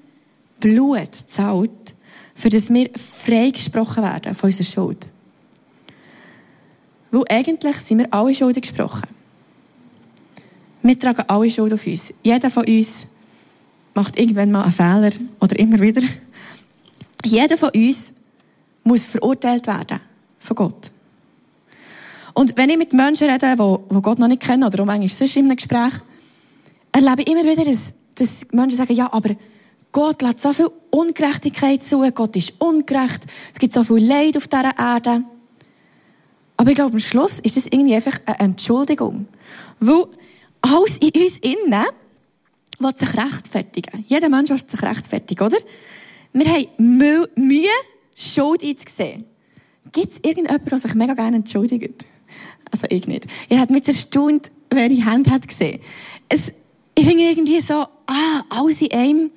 Blut 0.61 1.11
gezahlt, 1.13 1.95
für 2.35 2.49
das 2.49 2.73
wir 2.73 2.91
freigesprochen 3.25 4.05
werden 4.05 4.35
von 4.35 4.49
unserer 4.49 4.65
Schuld. 4.65 5.07
Weil 7.11 7.25
eigentlich 7.29 7.77
sind 7.77 7.99
wir 7.99 8.15
alle 8.15 8.35
schuldig 8.35 8.63
gesprochen. 8.63 9.09
Wir 10.83 10.99
tragen 10.99 11.25
alle 11.27 11.51
Schuld 11.51 11.73
auf 11.73 11.87
uns. 11.87 12.13
Jeder 12.23 12.51
von 12.51 12.67
uns 12.67 13.07
macht 13.95 14.19
irgendwann 14.19 14.53
mal 14.53 14.63
einen 14.63 14.73
Fehler 14.73 15.11
oder 15.41 15.59
immer 15.59 15.81
wieder. 15.81 16.03
Jeder 17.25 17.57
von 17.57 17.71
uns 17.71 18.13
muss 18.85 19.07
verurteilt 19.07 19.67
werden 19.67 20.01
von 20.39 20.57
Gott. 20.57 20.91
Und 22.35 22.57
wenn 22.57 22.71
ich 22.71 22.79
mit 22.79 22.93
Menschen 22.93 23.29
rede, 23.29 23.57
die, 23.57 24.01
Gott 24.01 24.19
noch 24.19 24.29
nicht 24.29 24.43
kennen 24.43 24.65
oder 24.65 24.83
auch 24.83 24.87
manchmal 24.87 25.09
sonst 25.09 25.37
in 25.37 25.47
einem 25.47 25.57
Gespräch, 25.57 25.95
erlebe 26.93 27.23
immer 27.23 27.45
wieder, 27.45 27.65
dass, 27.65 27.95
dass 28.15 28.47
Menschen 28.53 28.77
sagen, 28.77 28.95
ja, 28.95 29.13
aber 29.13 29.35
Gott 29.93 30.23
lässt 30.23 30.41
so 30.41 30.53
viel 30.53 30.71
Ungerechtigkeit 30.91 31.83
zu, 31.83 32.01
Gott 32.13 32.37
ist 32.37 32.55
ungerecht, 32.59 33.21
es 33.53 33.59
gibt 33.59 33.75
so 33.75 33.85
viel 33.85 34.07
Leid 34.07 34.37
auf 34.37 34.49
dieser 34.49 34.79
Erde. 34.79 35.25
Aber 36.57 36.71
ich 36.71 36.77
glaube, 36.77 36.93
am 36.93 37.01
Schluss 37.01 37.41
ist 37.43 37.57
das 37.57 37.67
irgendwie 37.67 37.95
einfach 37.95 38.19
eine 38.25 38.39
Entschuldigung. 38.39 39.27
Weil 39.81 40.07
alles 40.63 40.97
in 40.99 41.11
uns 41.11 41.39
innen 41.39 41.85
will 42.79 42.97
sich 42.97 43.17
rechtfertigen. 43.17 44.05
Jeder 44.07 44.29
Mensch 44.29 44.51
will 44.51 44.59
sich 44.59 44.83
rechtfertigen, 44.83 45.47
oder? 45.47 45.59
Wir 46.33 46.47
haben 46.47 47.27
Mühe, 47.35 47.69
Schuld 48.15 48.63
einzusehen. 48.63 49.25
Gibt 49.91 50.13
es 50.13 50.19
irgendjemanden, 50.23 50.69
der 50.69 50.79
sich 50.79 50.95
mega 50.95 51.15
gerne 51.15 51.39
entschuldigt? 51.39 52.05
Also 52.71 52.87
ich 52.89 53.07
nicht. 53.07 53.27
Ihr 53.51 53.61
habt 53.61 53.71
mich 53.71 53.87
erstaunt, 53.87 54.51
wer 54.71 54.89
die 54.89 55.05
Hände 55.05 55.31
hat 55.31 55.47
gesehen. 55.47 55.81
Es, 56.29 56.53
ich 56.95 57.07
finde 57.07 57.25
irgendwie 57.25 57.61
so, 57.61 57.75
ah, 57.75 58.43
alles 58.51 58.81
in 58.83 58.93
einem. 58.93 59.31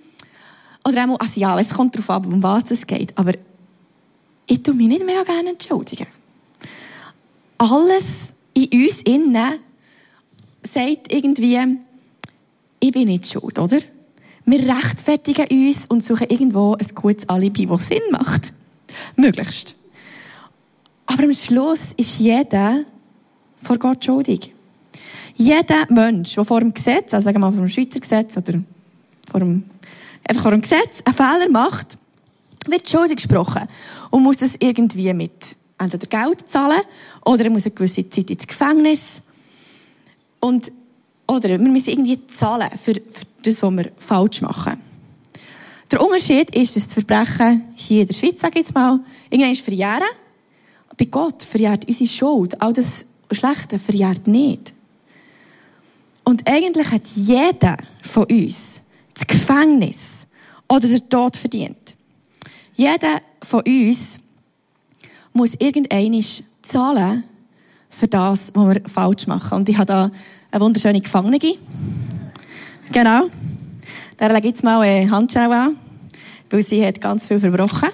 Oder 0.87 1.09
auch, 1.09 1.19
also 1.19 1.39
ja, 1.39 1.57
es 1.59 1.69
kommt 1.69 1.95
darauf 1.95 2.09
ab, 2.09 2.25
um 2.27 2.41
was 2.43 2.69
es 2.71 2.85
geht. 2.85 3.17
Aber 3.17 3.33
ich 4.47 4.61
tue 4.61 4.73
mich 4.73 4.87
nicht 4.87 5.05
mehr 5.05 5.23
gerne 5.25 5.51
entschuldigen. 5.51 6.07
Alles 7.57 8.33
in 8.53 8.69
uns 8.71 9.01
innen 9.01 9.59
sagt 10.61 11.11
irgendwie, 11.11 11.79
ich 12.79 12.91
bin 12.91 13.07
nicht 13.07 13.31
schuld, 13.31 13.57
oder? 13.57 13.79
Wir 14.45 14.59
rechtfertigen 14.59 15.47
uns 15.49 15.85
und 15.87 16.05
suchen 16.05 16.27
irgendwo 16.29 16.73
ein 16.73 16.87
gutes 16.93 17.27
Alibi, 17.27 17.65
das 17.65 17.87
Sinn 17.87 18.01
macht. 18.11 18.53
Möglichst. 19.15 19.75
Aber 21.07 21.23
am 21.23 21.33
Schluss 21.33 21.93
ist 21.97 22.19
jeder 22.19 22.83
vor 23.55 23.77
Gott 23.77 24.03
schuldig. 24.03 24.54
Jeder 25.35 25.85
Mensch, 25.89 26.33
der 26.35 26.45
vor 26.45 26.61
dem 26.61 26.73
Gesetz, 26.73 27.13
also 27.13 27.25
sagen 27.25 27.35
wir 27.35 27.39
mal 27.39 27.51
vor 27.51 27.61
dem 27.61 27.69
Schweizer 27.69 27.99
Gesetz 27.99 28.37
oder 28.37 28.53
vor 29.29 29.39
dem, 29.41 29.63
einfach 30.27 30.43
vor 30.43 30.51
dem 30.51 30.61
Gesetz 30.61 31.01
einen 31.03 31.15
Fehler 31.15 31.49
macht, 31.49 31.97
wird 32.67 32.89
schuldig 32.89 33.17
gesprochen 33.17 33.63
und 34.11 34.23
muss 34.23 34.37
das 34.37 34.55
irgendwie 34.59 35.13
mit 35.13 35.33
entweder 35.77 36.07
Geld 36.07 36.47
zahlen 36.47 36.81
oder 37.25 37.43
er 37.43 37.51
muss 37.51 37.65
eine 37.65 37.75
gewisse 37.75 38.09
Zeit 38.09 38.29
ins 38.29 38.47
Gefängnis. 38.47 39.21
Und, 40.39 40.71
oder 41.27 41.49
wir 41.49 41.59
müssen 41.59 41.89
irgendwie 41.89 42.25
zahlen 42.27 42.69
für, 42.71 42.93
für 42.93 43.25
das, 43.43 43.61
was 43.61 43.71
wir 43.71 43.91
falsch 43.97 44.41
machen. 44.41 44.81
Der 45.91 46.01
Unterschied 46.01 46.55
ist, 46.55 46.75
dass 46.75 46.85
das 46.85 46.93
Verbrechen 46.93 47.65
hier 47.75 48.01
in 48.01 48.07
der 48.07 48.13
Schweiz, 48.13 48.39
sage 48.39 48.59
ich 48.59 48.65
jetzt 48.65 48.73
mal, 48.73 48.99
irgendwann 49.29 49.51
ist 49.51 49.61
verjähren. 49.61 50.01
Bei 50.97 51.05
Gott 51.05 51.43
verjährt 51.43 51.85
unsere 51.85 52.09
Schuld. 52.09 52.61
All 52.61 52.73
das 52.73 53.05
Schlechte 53.31 53.77
verjährt 53.77 54.27
nicht. 54.27 54.74
Und 56.25 56.49
eigentlich 56.49 56.91
hat 56.91 57.07
jeder 57.13 57.77
von 58.01 58.25
uns 58.25 58.81
das 59.13 59.27
Gefängnis 59.27 60.27
oder 60.67 60.87
den 60.87 61.07
Tod 61.09 61.37
verdient. 61.37 61.95
Jeder 62.75 63.21
von 63.41 63.61
uns 63.61 64.19
muss 65.31 65.53
irgendein 65.59 66.23
zahlen 66.61 67.23
für 67.89 68.07
das, 68.07 68.51
was 68.53 68.75
wir 68.75 68.81
falsch 68.89 69.27
machen. 69.27 69.59
Und 69.59 69.69
ich 69.69 69.77
habe 69.77 69.85
da 69.85 70.11
eine 70.51 70.61
wunderschöne 70.61 70.99
Gefangene. 70.99 71.39
Genau. 72.91 73.27
Der 74.19 74.33
lege 74.33 74.47
jetzt 74.49 74.63
mal 74.63 74.81
eine 74.81 75.09
Handschau 75.09 75.51
an, 75.51 75.77
weil 76.49 76.61
sie 76.61 76.85
hat 76.85 76.99
ganz 76.99 77.27
viel 77.27 77.39
verbrochen. 77.39 77.89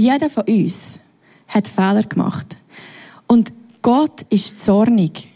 Jeder 0.00 0.30
von 0.30 0.44
uns 0.44 0.98
hat 1.48 1.68
Fehler 1.68 2.02
gemacht. 2.04 2.56
Und 3.26 3.52
Gott 3.82 4.22
ist 4.30 4.64
zornig 4.64 5.28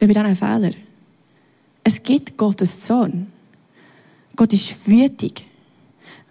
über 0.00 0.12
diesen 0.12 0.34
Fehler. 0.34 0.72
Es 1.84 2.02
gibt 2.02 2.36
Gottes 2.36 2.80
Zorn. 2.80 3.28
Gott 4.34 4.52
ist 4.52 4.74
wütig. 4.88 5.44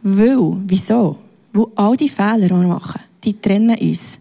Weil, 0.02 0.58
wieso? 0.68 1.20
Weil 1.54 1.68
all 1.76 1.96
die 1.96 2.10
Fehler, 2.10 2.50
die 2.50 2.50
wir 2.50 2.68
machen, 2.68 3.00
die 3.24 3.40
trennen 3.40 3.78
uns. 3.78 4.20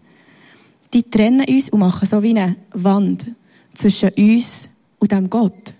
Die 0.93 1.03
trennen 1.03 1.45
uns 1.45 1.69
und 1.69 1.81
machen 1.81 2.07
so 2.07 2.23
wie 2.23 2.29
eine 2.29 2.55
Wand 2.71 3.25
zwischen 3.73 4.11
uns 4.11 4.69
und 4.99 5.11
dem 5.11 5.29
Gott. 5.29 5.73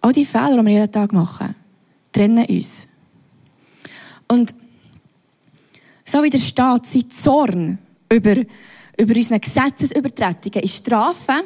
All 0.00 0.14
die 0.14 0.24
Fehler, 0.24 0.56
die 0.56 0.64
wir 0.64 0.72
jeden 0.72 0.92
Tag 0.92 1.12
machen, 1.12 1.54
trennen 2.10 2.46
uns. 2.46 2.86
Und 4.26 4.54
so 6.08 6.22
wie 6.22 6.30
der 6.30 6.38
Staat 6.38 6.86
sein 6.86 7.10
Zorn 7.10 7.78
über, 8.12 8.36
über 8.98 9.16
unsere 9.16 9.40
Gesetzesübertretungen 9.40 10.62
in 10.62 10.68
Strafe 10.68 11.44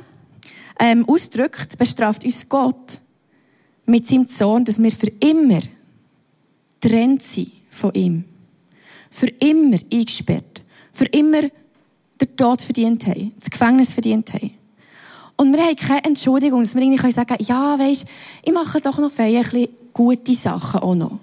ähm, 0.79 1.09
ausdrückt, 1.09 1.77
bestraft 1.79 2.25
uns 2.25 2.49
Gott 2.49 3.01
mit 3.87 4.07
seinem 4.07 4.29
Zorn, 4.29 4.65
dass 4.65 4.83
wir 4.83 4.93
für 4.93 5.13
immer 5.21 5.61
trennt 6.81 7.23
sind 7.23 7.53
von 7.71 7.93
ihm. 7.95 8.25
Für 9.11 9.27
immer 9.27 9.79
eingesperrt. 9.93 10.63
Für 10.93 11.07
immer 11.07 11.43
den 11.43 12.37
Tod 12.37 12.63
verdient 12.63 13.07
haben. 13.07 13.33
Das 13.39 13.51
Gefängnis 13.51 13.93
verdient 13.93 14.33
haben. 14.33 14.53
Und 15.37 15.53
wir 15.53 15.63
haben 15.63 15.77
keine 15.77 16.05
Entschuldigung, 16.05 16.63
dass 16.63 16.75
wir 16.75 16.83
irgendwie 16.83 17.11
sagen 17.11 17.27
können, 17.27 17.45
ja, 17.47 17.79
weisst, 17.79 18.07
ich 18.45 18.53
mache 18.53 18.81
doch 18.81 18.99
noch 18.99 19.19
ein 19.19 19.69
gute 19.93 20.35
Sachen 20.35 20.81
auch 20.81 20.95
noch. 20.95 21.19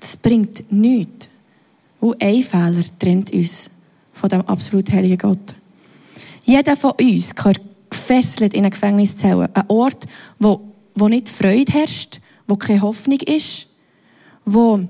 Das 0.00 0.16
bringt 0.16 0.72
nichts. 0.72 1.28
Weil 2.00 2.16
ein 2.20 2.42
Fehler 2.42 2.84
trennt 2.98 3.32
uns 3.32 3.70
von 4.12 4.28
dem 4.28 4.40
absolut 4.42 4.90
heiligen 4.90 5.18
Gott. 5.18 5.54
Jeder 6.44 6.76
von 6.76 6.92
uns 7.00 7.34
gehört 7.34 7.60
gefesselt 7.90 8.54
in 8.54 8.60
eine 8.60 8.70
Gefängniszelle. 8.70 9.50
Ein 9.52 9.64
Ort, 9.68 10.06
wo, 10.38 10.60
wo 10.94 11.08
nicht 11.08 11.28
Freude 11.28 11.72
herrscht, 11.72 12.20
wo 12.46 12.56
keine 12.56 12.82
Hoffnung 12.82 13.20
ist, 13.20 13.66
wo, 14.44 14.80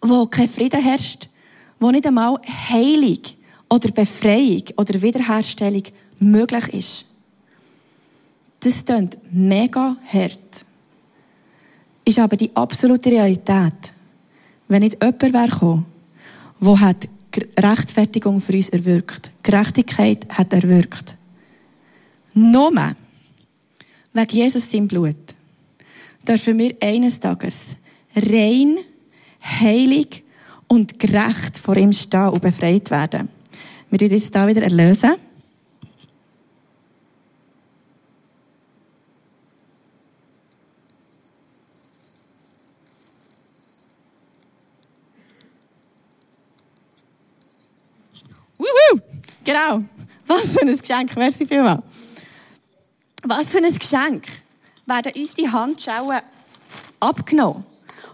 wo 0.00 0.26
kein 0.26 0.48
Frieden 0.48 0.82
herrscht, 0.82 1.28
wo 1.78 1.90
nicht 1.90 2.06
einmal 2.06 2.38
Heilung 2.68 3.20
oder 3.70 3.90
Befreiung 3.90 4.64
oder 4.76 5.00
Wiederherstellung 5.00 5.82
möglich 6.18 6.68
ist. 6.74 7.04
Das 8.60 8.84
klingt 8.84 9.18
mega 9.32 9.96
hart. 10.12 10.40
Ist 12.04 12.18
aber 12.18 12.36
die 12.36 12.54
absolute 12.54 13.10
Realität. 13.10 13.92
Wenn 14.68 14.82
nicht 14.82 15.02
jemand 15.02 15.22
wäre 15.22 15.48
gekommen, 15.48 15.86
der 16.62 16.80
hat 16.80 17.08
Rechtfertigung 17.58 18.40
für 18.40 18.52
uns 18.52 18.68
erwirkt. 18.68 19.30
Gerechtigkeit 19.42 20.26
hat 20.30 20.52
erwirkt. 20.52 21.16
Nur 22.34 22.72
wegen 24.12 24.30
Jesus 24.30 24.70
sein 24.70 24.86
Blut 24.86 25.16
dürfen 26.26 26.58
wir 26.58 26.76
eines 26.80 27.18
Tages 27.18 27.56
rein, 28.14 28.78
heilig 29.42 30.22
und 30.68 30.98
gerecht 30.98 31.58
vor 31.58 31.76
ihm 31.76 31.92
stehen 31.92 32.28
und 32.28 32.42
befreit 32.42 32.90
werden. 32.90 33.28
Wir 33.90 34.00
werden 34.00 34.16
jetzt 34.16 34.34
da 34.34 34.46
wieder 34.46 34.62
erlösen. 34.62 35.14
Genau. 49.62 49.84
Was 50.26 50.52
für 50.52 50.62
ein 50.62 50.76
Geschenk. 50.76 51.16
Merci 51.16 51.46
vielmals. 51.46 51.82
Was 53.22 53.46
für 53.46 53.58
ein 53.58 53.74
Geschenk. 53.74 54.26
Werden 54.86 55.12
uns 55.14 55.34
die 55.34 55.48
Handschauen 55.48 56.20
abgenommen. 57.00 57.64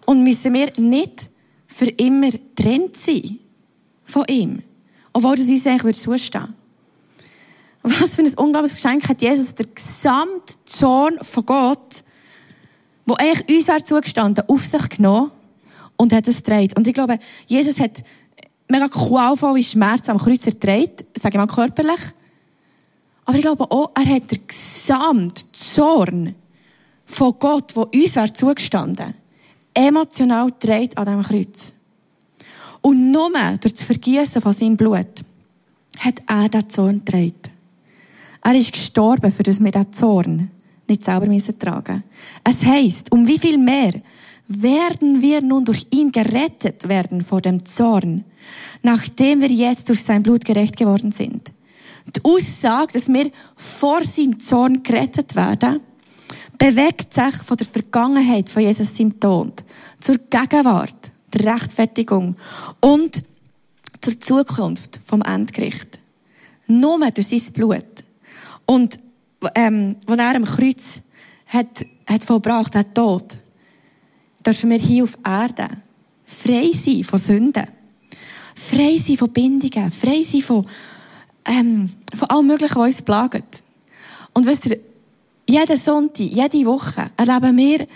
Und 0.06 0.24
müssen 0.24 0.54
wir 0.54 0.72
nicht 0.76 1.28
für 1.66 1.86
immer 1.86 2.30
getrennt 2.30 2.96
sein 2.96 3.38
von 4.04 4.24
ihm. 4.28 4.62
Obwohl 5.12 5.36
das 5.36 5.46
uns 5.46 5.66
eigentlich 5.66 5.98
zustehen 5.98 6.54
Was 7.82 8.14
für 8.14 8.22
ein 8.22 8.34
unglaubliches 8.34 8.82
Geschenk 8.82 9.08
hat 9.08 9.22
Jesus, 9.22 9.54
der 9.54 9.66
gesamte 9.66 10.54
Zorn 10.64 11.18
von 11.22 11.46
Gott, 11.46 12.04
wo 13.06 13.14
eigentlich 13.14 13.68
uns 13.68 13.84
zugestanden, 13.86 14.44
auf 14.48 14.64
sich 14.64 14.88
genommen 14.90 15.30
und 15.96 16.12
hat 16.12 16.28
es 16.28 16.42
gedreht. 16.42 16.76
Und 16.76 16.86
ich 16.86 16.94
glaube, 16.94 17.18
Jesus 17.46 17.80
hat 17.80 18.02
mega 18.68 18.88
qualvolle 18.88 19.62
Schmerzen 19.62 20.10
am 20.10 20.18
Kreuz 20.18 20.46
erträgt, 20.46 21.04
sage 21.18 21.36
ich 21.36 21.38
mal 21.38 21.46
körperlich. 21.46 22.00
Aber 23.24 23.36
ich 23.36 23.42
glaube 23.42 23.70
auch, 23.70 23.90
er 23.94 24.06
hat 24.06 24.30
den 24.30 24.46
gesamten 24.46 25.52
Zorn 25.52 26.34
von 27.04 27.34
Gott, 27.38 27.74
wo 27.74 27.82
uns 27.82 28.16
wäre 28.16 28.32
zugestanden, 28.32 29.14
emotional 29.74 30.50
dreht 30.58 30.96
an 30.96 31.04
diesem 31.04 31.22
Kreuz. 31.22 31.72
Und 32.80 33.10
nur 33.10 33.30
durch 33.60 33.74
das 33.74 33.82
Vergießen 33.82 34.40
von 34.40 34.52
seinem 34.52 34.76
Blut 34.76 35.24
hat 35.98 36.22
er 36.26 36.48
den 36.48 36.68
Zorn 36.68 37.04
getragen. 37.04 37.34
Er 38.42 38.54
ist 38.54 38.72
gestorben, 38.72 39.32
für 39.32 39.42
das 39.42 39.62
wir 39.62 39.70
diesen 39.70 39.92
Zorn 39.92 40.50
nicht 40.88 41.04
selber 41.04 41.26
müssen 41.26 41.58
tragen 41.58 42.02
Es 42.44 42.64
heisst, 42.64 43.12
um 43.12 43.26
wie 43.26 43.38
viel 43.38 43.58
mehr 43.58 43.92
werden 44.48 45.20
wir 45.20 45.42
nun 45.42 45.66
durch 45.66 45.86
ihn 45.90 46.10
gerettet 46.10 46.88
werden 46.88 47.22
vor 47.22 47.42
dem 47.42 47.64
Zorn, 47.64 48.24
nachdem 48.82 49.42
wir 49.42 49.50
jetzt 49.50 49.88
durch 49.88 50.02
sein 50.02 50.22
Blut 50.22 50.44
gerecht 50.44 50.76
geworden 50.76 51.12
sind. 51.12 51.52
Die 52.16 52.24
Aussage, 52.24 52.94
dass 52.94 53.08
wir 53.08 53.30
vor 53.54 54.02
seinem 54.02 54.40
Zorn 54.40 54.82
gerettet 54.82 55.36
werden, 55.36 55.80
bewegt 56.56 57.12
sich 57.12 57.34
von 57.36 57.58
der 57.58 57.66
Vergangenheit 57.66 58.48
von 58.48 58.62
Jesus 58.62 58.96
seinem 58.96 59.20
Tod 59.20 59.62
zur 60.00 60.16
Gegenwart, 60.16 61.12
der 61.34 61.54
Rechtfertigung 61.54 62.34
und 62.80 63.22
zur 64.00 64.18
Zukunft 64.18 64.98
vom 65.06 65.20
Endgericht. 65.22 65.98
Nur 66.66 66.98
durch 67.10 67.28
sein 67.28 67.52
Blut. 67.52 67.84
Und 68.64 68.98
ähm, 69.54 69.96
als 70.06 70.18
er 70.18 70.36
am 70.36 70.44
Kreuz 70.44 71.00
hat, 71.46 71.84
hat 72.06 72.24
vollbracht 72.24 72.74
hat, 72.74 72.94
Tod, 72.94 73.38
dürfen 74.44 74.70
wir 74.70 74.78
hier 74.78 75.04
auf 75.04 75.18
Erde 75.24 75.68
frei 76.24 76.70
sein 76.72 77.04
von 77.04 77.18
Sünden, 77.18 77.66
frei 78.54 78.98
sein 78.98 79.16
von 79.16 79.30
Bindungen, 79.30 79.90
frei 79.90 80.22
sein 80.22 80.42
von, 80.42 80.66
ähm, 81.46 81.90
von 82.14 82.30
allem 82.30 82.46
Möglichen, 82.46 82.76
was 82.76 82.86
uns 82.86 83.02
plagt. 83.02 83.62
Und 84.34 84.46
wisst 84.46 84.66
ihr, 84.66 84.78
jeden 85.48 85.76
Sonntag, 85.76 86.20
jede 86.20 86.66
Woche 86.66 87.10
erleben 87.16 87.56
wir 87.56 87.86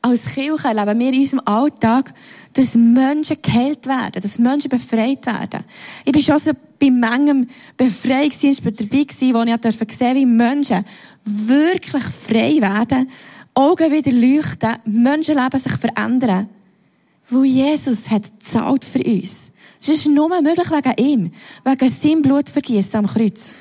als 0.00 0.24
Kirche, 0.34 0.68
erleben 0.68 0.98
wir 0.98 1.12
in 1.12 1.20
unserem 1.20 1.42
Alltag, 1.44 2.14
dass 2.54 2.74
Menschen 2.74 3.36
geheilt 3.40 3.86
werden, 3.86 4.20
dass 4.20 4.38
Menschen 4.38 4.68
befreit 4.68 5.24
werden. 5.26 5.64
Ich 6.04 6.12
bin 6.12 6.22
schon 6.22 6.38
so 6.38 6.52
bei 6.78 6.90
manchem 6.90 7.46
Befreiungsdienst 7.76 8.62
dabei 8.64 9.04
gewesen, 9.04 9.34
wo 9.34 9.42
ich 9.42 9.56
durfte 9.56 9.86
sehen, 9.96 10.16
wie 10.16 10.26
Menschen 10.26 10.84
wirklich 11.24 12.02
frei 12.02 12.60
werden, 12.60 13.08
Augen 13.54 13.92
wieder 13.92 14.12
leuchten, 14.12 14.76
Menschenleben 14.84 15.60
sich 15.60 15.72
verändern. 15.72 16.48
Weil 17.28 17.44
Jesus 17.44 18.10
hat 18.10 18.24
zahlt 18.40 18.84
für 18.84 19.02
uns. 19.02 19.50
Es 19.80 19.88
ist 19.88 20.06
nur 20.06 20.28
möglich 20.28 20.70
wegen 20.70 21.06
ihm, 21.06 21.30
wegen 21.64 21.88
seinem 21.88 22.22
Blutvergießen 22.22 22.96
am 22.96 23.06
Kreuz. 23.06 23.54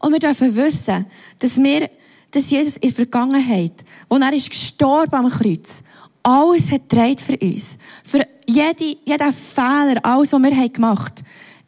Und 0.00 0.12
wir 0.12 0.18
dürfen 0.18 0.54
wissen, 0.56 1.06
dass 1.38 1.56
wir 1.56 1.88
dass 2.36 2.50
Jesus 2.50 2.76
in 2.76 2.88
der 2.88 2.92
Vergangenheit, 2.92 3.84
wo 4.08 4.16
er 4.16 4.32
ist 4.32 4.50
gestorben 4.50 5.14
am 5.14 5.30
Kreuz, 5.30 5.82
alles 6.22 6.70
hat 6.70 6.92
für 7.20 7.38
uns. 7.38 7.78
Für 8.04 8.26
jede, 8.46 8.98
jeden 9.04 9.32
Fehler, 9.32 9.98
alles, 10.02 10.32
was 10.32 10.42
wir 10.42 10.68
gemacht 10.68 11.14
haben, 11.18 11.26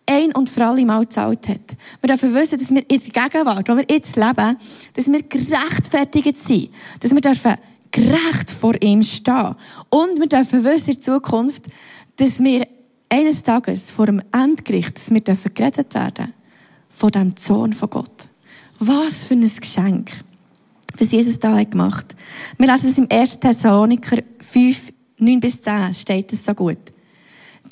ein 0.09 0.33
und 0.33 0.49
für 0.49 0.67
alle 0.67 0.85
Mal 0.85 1.01
gezahlt 1.01 1.49
hat. 1.49 1.77
Wir 2.01 2.09
dürfen 2.09 2.35
wissen, 2.35 2.59
dass 2.59 2.71
wir 2.71 2.83
in 2.91 3.01
der 3.01 3.29
Gegenwart, 3.29 3.69
wo 3.69 3.77
wir 3.77 3.85
jetzt 3.89 4.17
leben, 4.17 4.57
dass 4.95 5.07
wir 5.07 5.23
gerechtfertigt 5.23 6.37
sind. 6.37 6.71
Dass 7.01 7.13
wir 7.13 7.21
dürfen 7.21 7.55
gerecht 7.91 8.51
vor 8.51 8.75
ihm 8.83 9.03
stehen. 9.03 9.55
Und 9.91 10.19
wir 10.19 10.27
dürfen 10.27 10.65
wissen 10.65 10.91
in 10.91 11.03
Zukunft, 11.03 11.65
dass 12.17 12.39
wir 12.41 12.67
eines 13.09 13.43
Tages 13.43 13.91
vor 13.91 14.07
dem 14.07 14.23
Endgericht, 14.33 14.97
dass 14.97 15.11
wir 15.11 15.21
dürfen 15.21 15.55
gerettet 15.55 15.95
werden 15.95 16.33
von 16.89 17.11
dem 17.11 17.37
Zorn 17.37 17.73
von 17.73 17.91
Gott. 17.91 18.29
Was 18.79 19.27
für 19.27 19.35
ein 19.35 19.41
Geschenk, 19.61 20.11
was 20.99 21.13
Jesus 21.13 21.39
da 21.39 21.57
hat 21.57 21.71
gemacht. 21.71 22.17
Wir 22.57 22.71
lesen 22.71 22.91
es 22.91 22.99
im 22.99 23.09
1. 23.11 23.41
Thessaloniker 23.41 24.19
5, 24.39 24.93
9 25.19 25.41
bis 25.41 25.63
10, 25.63 25.95
steht 25.95 26.33
es 26.33 26.45
so 26.45 26.55
gut. 26.55 26.79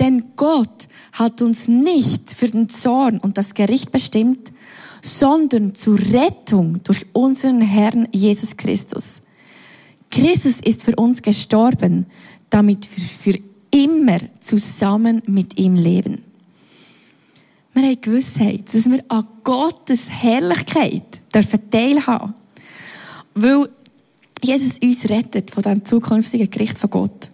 Denn 0.01 0.33
Gott 0.37 0.89
hat 1.13 1.43
uns 1.43 1.69
nicht 1.69 2.33
für 2.33 2.49
den 2.49 2.69
Zorn 2.69 3.19
und 3.19 3.39
das 3.39 3.55
Gericht 3.55 3.93
bestimmt, 3.93 4.53
sondern 5.03 5.75
zur 5.75 5.99
Rettung 5.99 6.83
durch 6.83 7.07
unseren 7.13 7.61
Herrn 7.61 8.09
Jesus 8.13 8.57
Christus. 8.57 9.05
Christus 10.11 10.61
ist 10.61 10.85
für 10.85 10.95
uns 10.97 11.23
gestorben, 11.23 12.07
damit 12.51 12.89
wir 12.95 13.05
für 13.05 13.41
immer 13.71 14.19
zusammen 14.41 15.23
mit 15.27 15.59
ihm 15.59 15.75
leben. 15.75 16.23
Wir 17.75 17.83
haben 17.83 18.01
Gewissheit, 18.01 18.65
dass 18.73 18.87
wir 18.87 19.05
an 19.09 19.27
Gottes 19.45 20.09
Herrlichkeit 20.09 21.03
dürfen 21.35 21.71
teilhaben 21.71 22.35
Weil 23.35 23.69
Jesus 24.43 24.79
uns 24.83 25.09
rettet 25.11 25.51
von 25.51 25.63
dem 25.63 25.85
zukünftigen 25.85 26.49
Gericht 26.49 26.79
von 26.79 26.91
Gott. 26.91 27.31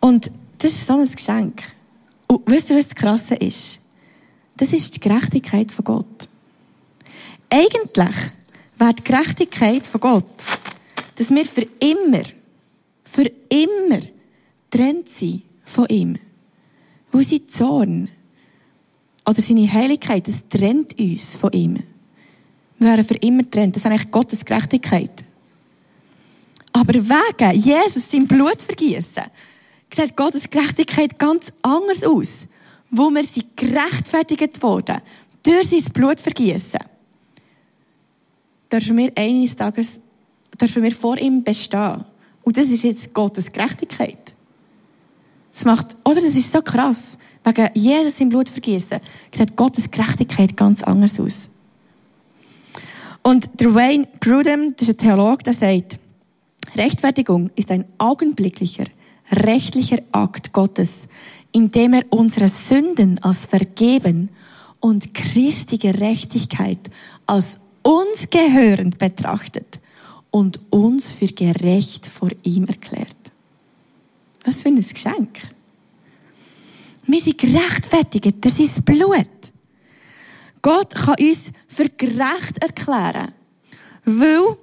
Und 0.00 0.30
das 0.66 0.74
ist 0.74 0.86
so 0.88 0.98
ein 0.98 1.08
Geschenk. 1.08 1.62
Und 2.26 2.42
wisst 2.46 2.70
ihr, 2.70 2.76
was 2.76 2.88
das 2.88 2.96
Krasse 2.96 3.36
ist? 3.36 3.78
Das 4.56 4.72
ist 4.72 4.96
die 4.96 5.00
Gerechtigkeit 5.00 5.70
von 5.70 5.84
Gott. 5.84 6.28
Eigentlich 7.48 8.16
wäre 8.76 8.94
die 8.94 9.04
Gerechtigkeit 9.04 9.86
von 9.86 10.00
Gott, 10.00 10.44
dass 11.14 11.30
wir 11.30 11.44
für 11.44 11.68
immer, 11.78 12.22
für 13.04 13.30
immer 13.48 14.00
trennt 14.68 15.08
sind 15.08 15.42
von 15.64 15.86
ihm. 15.86 16.18
Weil 17.12 17.22
sein 17.22 17.46
Zorn 17.46 18.08
oder 19.24 19.40
seine 19.40 19.72
Heiligkeit, 19.72 20.26
das 20.26 20.48
trennt 20.48 20.98
uns 20.98 21.36
von 21.36 21.52
ihm. 21.52 21.76
Wir 22.80 22.88
wären 22.88 23.04
für 23.04 23.16
immer 23.18 23.48
trennt. 23.48 23.76
Das 23.76 23.84
ist 23.84 23.86
eigentlich 23.86 24.10
Gottes 24.10 24.44
Gerechtigkeit. 24.44 25.12
Aber 26.72 26.92
wegen 26.92 27.60
Jesus 27.60 28.10
sein 28.10 28.26
Blut 28.26 28.60
vergießen, 28.60 29.22
sieht 29.94 30.16
Gottes 30.16 30.50
Gerechtigkeit 30.50 31.18
ganz 31.18 31.52
anders 31.62 32.02
aus. 32.04 32.46
Wo 32.90 33.10
wir 33.10 33.24
sie 33.24 33.44
gerechtfertigt 33.56 34.62
wurden, 34.62 35.00
durch 35.42 35.68
sein 35.68 35.92
Blut 35.92 36.20
vergießen, 36.20 36.80
dürfen 38.70 38.96
wir 38.96 39.12
eines 39.16 39.56
Tages, 39.56 40.00
dürfen 40.60 40.82
wir 40.82 40.92
vor 40.92 41.18
ihm 41.18 41.42
bestehen. 41.42 42.04
Und 42.42 42.56
das 42.56 42.66
ist 42.66 42.84
jetzt 42.84 43.12
Gottes 43.12 43.50
Gerechtigkeit. 43.50 44.34
Das 45.52 45.64
macht, 45.64 45.96
oder 46.04 46.16
das 46.16 46.36
ist 46.36 46.52
so 46.52 46.62
krass. 46.62 47.16
Wegen 47.44 47.68
Jesus 47.74 48.20
im 48.20 48.28
Blut 48.28 48.48
vergießen, 48.48 49.00
sieht 49.36 49.56
Gottes 49.56 49.90
Gerechtigkeit 49.90 50.56
ganz 50.56 50.82
anders 50.82 51.18
aus. 51.18 51.48
Und 53.22 53.48
der 53.60 53.74
Wayne 53.74 54.06
Grudem, 54.20 54.74
das 54.76 54.88
ist 54.88 54.94
ein 54.94 54.98
Theologe, 54.98 55.44
der 55.44 55.54
sagt, 55.54 55.98
Rechtfertigung 56.76 57.50
ist 57.56 57.70
ein 57.70 57.84
augenblicklicher, 57.98 58.84
rechtlicher 59.30 59.98
Akt 60.12 60.52
Gottes, 60.52 61.08
in 61.52 61.70
dem 61.70 61.94
er 61.94 62.04
unsere 62.10 62.48
Sünden 62.48 63.18
als 63.22 63.46
vergeben 63.46 64.30
und 64.80 65.14
Christi 65.14 65.78
Gerechtigkeit 65.78 66.90
als 67.26 67.58
uns 67.82 68.28
gehörend 68.30 68.98
betrachtet 68.98 69.80
und 70.30 70.60
uns 70.70 71.12
für 71.12 71.28
gerecht 71.28 72.06
vor 72.06 72.30
ihm 72.42 72.66
erklärt. 72.66 73.16
Was 74.44 74.62
für 74.62 74.68
ein 74.68 74.76
Geschenk. 74.76 75.40
Wir 77.06 77.20
sind 77.20 77.38
gerechtfertigt 77.38 78.44
durch 78.44 78.54
sein 78.54 78.84
Blut. 78.84 79.30
Gott 80.62 80.94
kann 80.94 81.14
uns 81.20 81.52
für 81.68 81.88
gerecht 81.88 82.58
erklären, 82.60 83.32
weil 84.04 84.56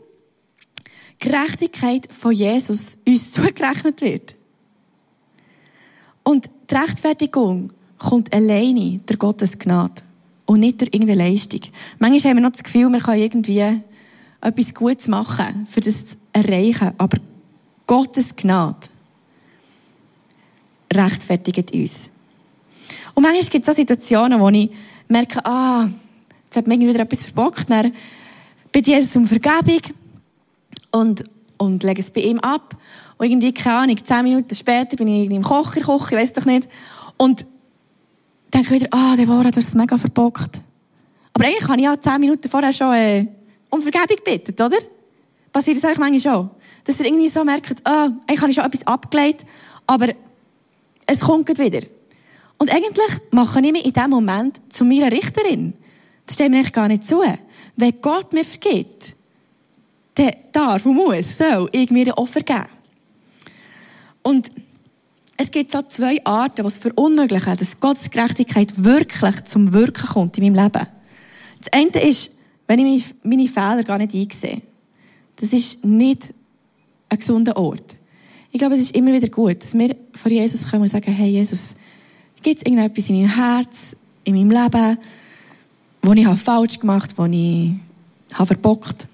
Gerechtigkeit 1.19 2.11
von 2.11 2.33
Jesus 2.33 2.97
uns 3.07 3.31
zugerechnet 3.31 4.01
wird. 4.01 4.35
Und 6.23 6.49
die 6.69 6.75
Rechtfertigung 6.75 7.71
kommt 7.97 8.33
alleine 8.33 8.99
durch 9.05 9.19
Gottes 9.19 9.57
Gnade 9.57 10.01
und 10.45 10.59
nicht 10.59 10.81
durch 10.81 10.93
irgendeine 10.93 11.29
Leistung. 11.29 11.61
Manchmal 11.99 12.31
haben 12.31 12.37
wir 12.37 12.43
noch 12.43 12.51
das 12.51 12.63
Gefühl, 12.63 12.89
wir 12.89 12.99
können 12.99 13.21
irgendwie 13.21 13.81
etwas 14.41 14.73
Gutes 14.73 15.07
machen, 15.07 15.65
für 15.65 15.81
das 15.81 16.07
zu 16.07 16.15
erreichen. 16.33 16.91
Aber 16.97 17.17
Gottes 17.87 18.35
Gnade 18.35 18.87
rechtfertigt 20.93 21.73
uns. 21.73 22.09
Und 23.13 23.23
manchmal 23.23 23.45
gibt 23.45 23.67
es 23.67 23.69
auch 23.69 23.77
Situationen, 23.77 24.39
wo 24.39 24.49
ich 24.49 24.69
merke, 25.07 25.45
ah, 25.45 25.87
jetzt 26.45 26.55
hat 26.55 26.67
mir 26.67 26.73
irgendwie 26.73 26.93
wieder 26.93 27.03
etwas 27.03 27.23
verbockt. 27.23 27.69
Dann 27.69 27.93
bitte 28.71 28.91
Jesus 28.91 29.15
um 29.15 29.27
Vergebung 29.27 29.81
und, 30.91 31.23
und 31.57 31.83
lege 31.83 32.01
es 32.01 32.09
bei 32.09 32.21
ihm 32.21 32.39
ab. 32.39 32.75
Und 33.17 33.25
irgendwie, 33.25 33.53
keine 33.53 33.77
Ahnung, 33.77 34.03
zehn 34.03 34.23
Minuten 34.23 34.55
später 34.55 34.95
bin 34.95 35.07
ich 35.07 35.23
irgendwie 35.23 35.35
im 35.35 35.43
Kocher, 35.43 35.81
Koch, 35.81 36.11
ich 36.11 36.17
weiß 36.17 36.33
doch 36.33 36.45
nicht. 36.45 36.67
Und 37.17 37.45
denke 38.53 38.71
wieder, 38.71 38.87
ah, 38.91 39.15
Deborah, 39.15 39.51
du 39.51 39.57
hast 39.57 39.69
es 39.69 39.73
mega 39.73 39.97
verbockt. 39.97 40.61
Aber 41.33 41.45
eigentlich 41.45 41.65
kann 41.65 41.79
ich 41.79 41.85
ja 41.85 41.99
zehn 41.99 42.19
Minuten 42.19 42.49
vorher 42.49 42.73
schon 42.73 42.93
äh, 42.93 43.27
um 43.69 43.81
Vergebung 43.81 44.17
bitten, 44.23 44.61
oder? 44.61 44.77
Passiert 45.51 45.77
das 45.77 45.85
eigentlich 45.85 45.99
manchmal 45.99 46.33
schon? 46.33 46.49
Dass 46.83 46.99
ihr 46.99 47.05
irgendwie 47.05 47.29
so 47.29 47.43
merkt, 47.43 47.81
ah, 47.85 48.09
eigentlich 48.27 48.41
habe 48.41 48.49
ich 48.51 48.55
schon 48.55 48.65
etwas 48.65 48.87
abgelegt, 48.87 49.45
aber 49.87 50.07
es 51.05 51.19
kommt 51.19 51.49
wieder. 51.57 51.81
Und 52.57 52.71
eigentlich 52.71 53.19
mache 53.31 53.59
ich 53.59 53.71
mich 53.71 53.85
in 53.85 53.93
diesem 53.93 54.09
Moment 54.09 54.61
zu 54.69 54.85
meiner 54.85 55.11
Richterin. 55.11 55.73
Das 56.25 56.35
steht 56.35 56.49
mir 56.49 56.57
eigentlich 56.57 56.73
gar 56.73 56.87
nicht 56.87 57.03
zu. 57.03 57.21
Wenn 57.75 58.01
Gott 58.01 58.31
mir 58.33 58.45
vergibt, 58.45 59.13
der 60.17 60.35
darf 60.51 60.85
und 60.85 60.95
muss, 60.95 61.37
soll 61.37 61.67
ich 61.71 61.89
mir 61.89 62.07
ein 62.07 62.13
Opfer 62.13 62.41
geben. 62.41 62.65
Und 64.23 64.51
es 65.37 65.51
gibt 65.51 65.71
so 65.71 65.81
zwei 65.83 66.23
Arten, 66.25 66.63
was 66.63 66.77
verunmöglichen, 66.77 67.57
dass 67.57 67.79
Gottes 67.79 68.09
Gerechtigkeit 68.09 68.83
wirklich 68.83 69.43
zum 69.43 69.73
Wirken 69.73 70.07
kommt 70.07 70.37
in 70.37 70.45
meinem 70.45 70.63
Leben. 70.63 70.87
Das 71.59 71.73
eine 71.73 72.09
ist, 72.09 72.31
wenn 72.67 72.85
ich 72.85 73.13
meine 73.23 73.47
Fehler 73.47 73.83
gar 73.83 73.97
nicht 73.97 74.13
einsehe. 74.13 74.61
Das 75.35 75.51
ist 75.51 75.83
nicht 75.83 76.33
ein 77.09 77.17
gesunder 77.17 77.57
Ort. 77.57 77.95
Ich 78.51 78.59
glaube, 78.59 78.75
es 78.75 78.81
ist 78.81 78.95
immer 78.95 79.11
wieder 79.11 79.29
gut, 79.29 79.63
dass 79.63 79.73
wir 79.73 79.95
vor 80.13 80.31
Jesus 80.31 80.69
kommen 80.69 80.83
und 80.83 80.89
sagen, 80.89 81.11
hey 81.11 81.29
Jesus, 81.29 81.59
gibt 82.41 82.57
es 82.57 82.65
irgendetwas 82.65 83.09
in 83.09 83.21
meinem 83.21 83.35
Herz, 83.35 83.95
in 84.23 84.35
meinem 84.35 84.51
Leben, 84.51 84.97
wo 86.03 86.13
ich 86.13 86.27
falsch 86.39 86.77
gemacht 86.79 87.17
habe, 87.17 87.29
wo 87.29 87.35
ich 87.35 87.73
habe 88.33 88.47
verbockt 88.47 89.07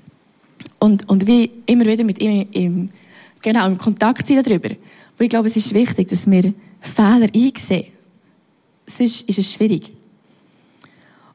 und, 0.80 1.08
und 1.08 1.28
wie 1.28 1.50
immer 1.66 1.86
wieder 1.86 2.04
mit 2.04 2.20
ihm 2.20 2.48
im, 2.52 2.90
genau, 3.42 3.68
im 3.68 3.78
Kontakt 3.78 4.28
sein 4.28 4.44
darüber. 4.44 4.70
Weil 5.20 5.26
ich 5.26 5.30
glaube, 5.30 5.50
es 5.50 5.58
ist 5.58 5.74
wichtig, 5.74 6.08
dass 6.08 6.26
wir 6.26 6.54
Fehler 6.80 7.28
einsehen. 7.36 7.92
Sonst 8.86 9.22
ist 9.30 9.38
es 9.38 9.52
schwierig. 9.52 9.92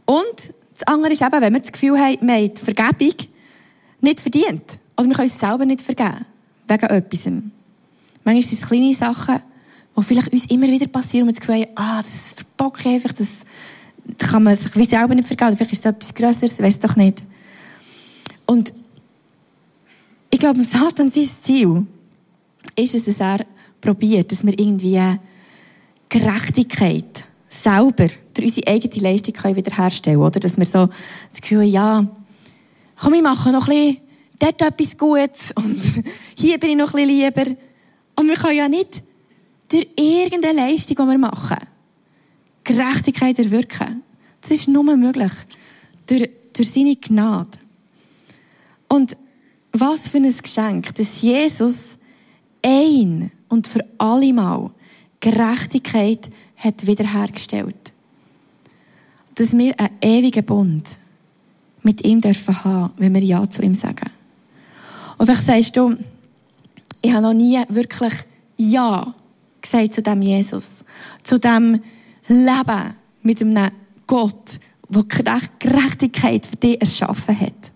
Und 0.06 0.54
das 0.72 0.86
andere 0.86 1.12
ist 1.12 1.20
eben, 1.20 1.40
wenn 1.40 1.52
wir 1.52 1.60
das 1.60 1.70
Gefühl 1.70 1.98
haben, 1.98 2.16
wir 2.26 2.34
haben 2.34 2.54
die 2.54 2.62
Vergebung 2.62 3.14
nicht 4.00 4.20
verdient. 4.20 4.64
Also 4.96 5.10
wir 5.10 5.16
können 5.16 5.30
uns 5.30 5.38
selber 5.38 5.66
nicht 5.66 5.82
vergeben. 5.82 6.24
Wegen 6.66 6.86
etwas. 6.86 7.24
Manchmal 8.24 8.42
sind 8.42 8.62
es 8.62 8.66
kleine 8.66 8.94
Sachen, 8.94 9.40
die 9.96 10.02
vielleicht 10.02 10.32
uns 10.32 10.46
immer 10.46 10.66
wieder 10.66 10.86
passieren 10.86 11.28
und 11.28 11.34
wir 11.34 11.40
das 11.40 11.46
Gefühl 11.46 11.62
haben, 11.62 11.72
ah, 11.76 12.02
das 12.02 12.34
verbocke 12.36 12.88
ich 12.88 12.94
einfach, 12.94 13.12
das 13.12 13.28
kann 14.18 14.42
man 14.44 14.56
sich 14.56 14.74
wie 14.76 14.86
selber 14.86 15.14
nicht 15.14 15.28
vergeben. 15.28 15.56
Vielleicht 15.56 15.74
ist 15.74 15.84
es 15.84 15.90
etwas 15.92 16.14
Größeres, 16.14 16.58
weiß 16.58 16.80
doch 16.80 16.96
nicht. 16.96 17.22
Und 18.46 18.72
ich 20.30 20.38
glaube, 20.38 20.62
Satan, 20.62 21.10
sein 21.10 21.28
Ziel 21.42 21.86
ist 22.76 22.94
es, 22.94 23.04
dass 23.04 23.20
er 23.20 23.44
probiert, 23.84 24.32
dass 24.32 24.44
wir 24.44 24.58
irgendwie 24.58 25.00
Gerechtigkeit 26.08 27.24
selber 27.48 28.08
durch 28.32 28.46
unsere 28.48 28.66
eigene 28.68 29.02
Leistung 29.02 29.34
wiederherstellen 29.56 30.18
können. 30.18 30.26
Oder? 30.26 30.40
Dass 30.40 30.56
wir 30.56 30.66
so 30.66 30.88
das 31.30 31.40
Gefühl 31.40 31.60
haben, 31.60 31.70
ja, 31.70 32.06
komm, 32.96 33.14
ich 33.14 33.22
mache 33.22 33.52
noch 33.52 33.68
ein 33.68 33.76
bisschen 33.76 34.00
dort 34.38 34.62
etwas 34.62 34.96
Gutes 34.96 35.52
und 35.54 35.80
hier 36.36 36.58
bin 36.58 36.70
ich 36.70 36.76
noch 36.76 36.94
ein 36.94 37.06
bisschen 37.06 37.08
lieber. 37.08 37.60
Und 38.16 38.28
wir 38.28 38.36
können 38.36 38.56
ja 38.56 38.68
nicht 38.68 39.02
durch 39.68 39.86
irgendeine 39.96 40.60
Leistung, 40.60 40.96
die 40.96 41.10
wir 41.12 41.18
machen, 41.18 41.58
Gerechtigkeit 42.64 43.38
erwirken. 43.38 44.02
Das 44.40 44.50
ist 44.50 44.68
nur 44.68 44.84
möglich 44.96 45.32
durch, 46.06 46.28
durch 46.52 46.70
seine 46.70 46.96
Gnade. 46.96 47.58
Und 48.88 49.16
was 49.72 50.08
für 50.08 50.18
ein 50.18 50.34
Geschenk, 50.42 50.94
dass 50.94 51.20
Jesus 51.20 51.93
ein 52.64 53.30
und 53.48 53.66
für 53.66 53.84
alle 53.98 54.32
Mal 54.32 54.70
Gerechtigkeit 55.20 56.30
hat 56.56 56.86
wiederhergestellt. 56.86 57.84
dass 59.34 59.52
wir 59.56 59.78
einen 59.78 59.96
ewigen 60.00 60.44
Bund 60.44 60.88
mit 61.82 62.04
ihm 62.04 62.20
dürfen 62.20 62.64
haben, 62.64 62.92
wenn 62.96 63.14
wir 63.14 63.22
Ja 63.22 63.48
zu 63.48 63.62
ihm 63.62 63.74
sagen. 63.74 64.10
Und 65.18 65.26
vielleicht 65.26 65.46
sagst 65.46 65.76
du, 65.76 65.96
ich 67.02 67.12
habe 67.12 67.22
noch 67.22 67.34
nie 67.34 67.60
wirklich 67.68 68.12
Ja 68.56 69.14
gesagt 69.60 69.92
zu 69.92 70.02
dem 70.02 70.22
Jesus, 70.22 70.84
zu 71.22 71.38
dem 71.38 71.80
Leben 72.28 72.94
mit 73.22 73.40
einem 73.40 73.70
Gott, 74.06 74.58
der 74.88 75.40
Gerechtigkeit 75.58 76.46
für 76.46 76.56
dich 76.56 76.80
erschaffen 76.80 77.38
hat. 77.38 77.72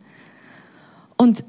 Und 1.16 1.42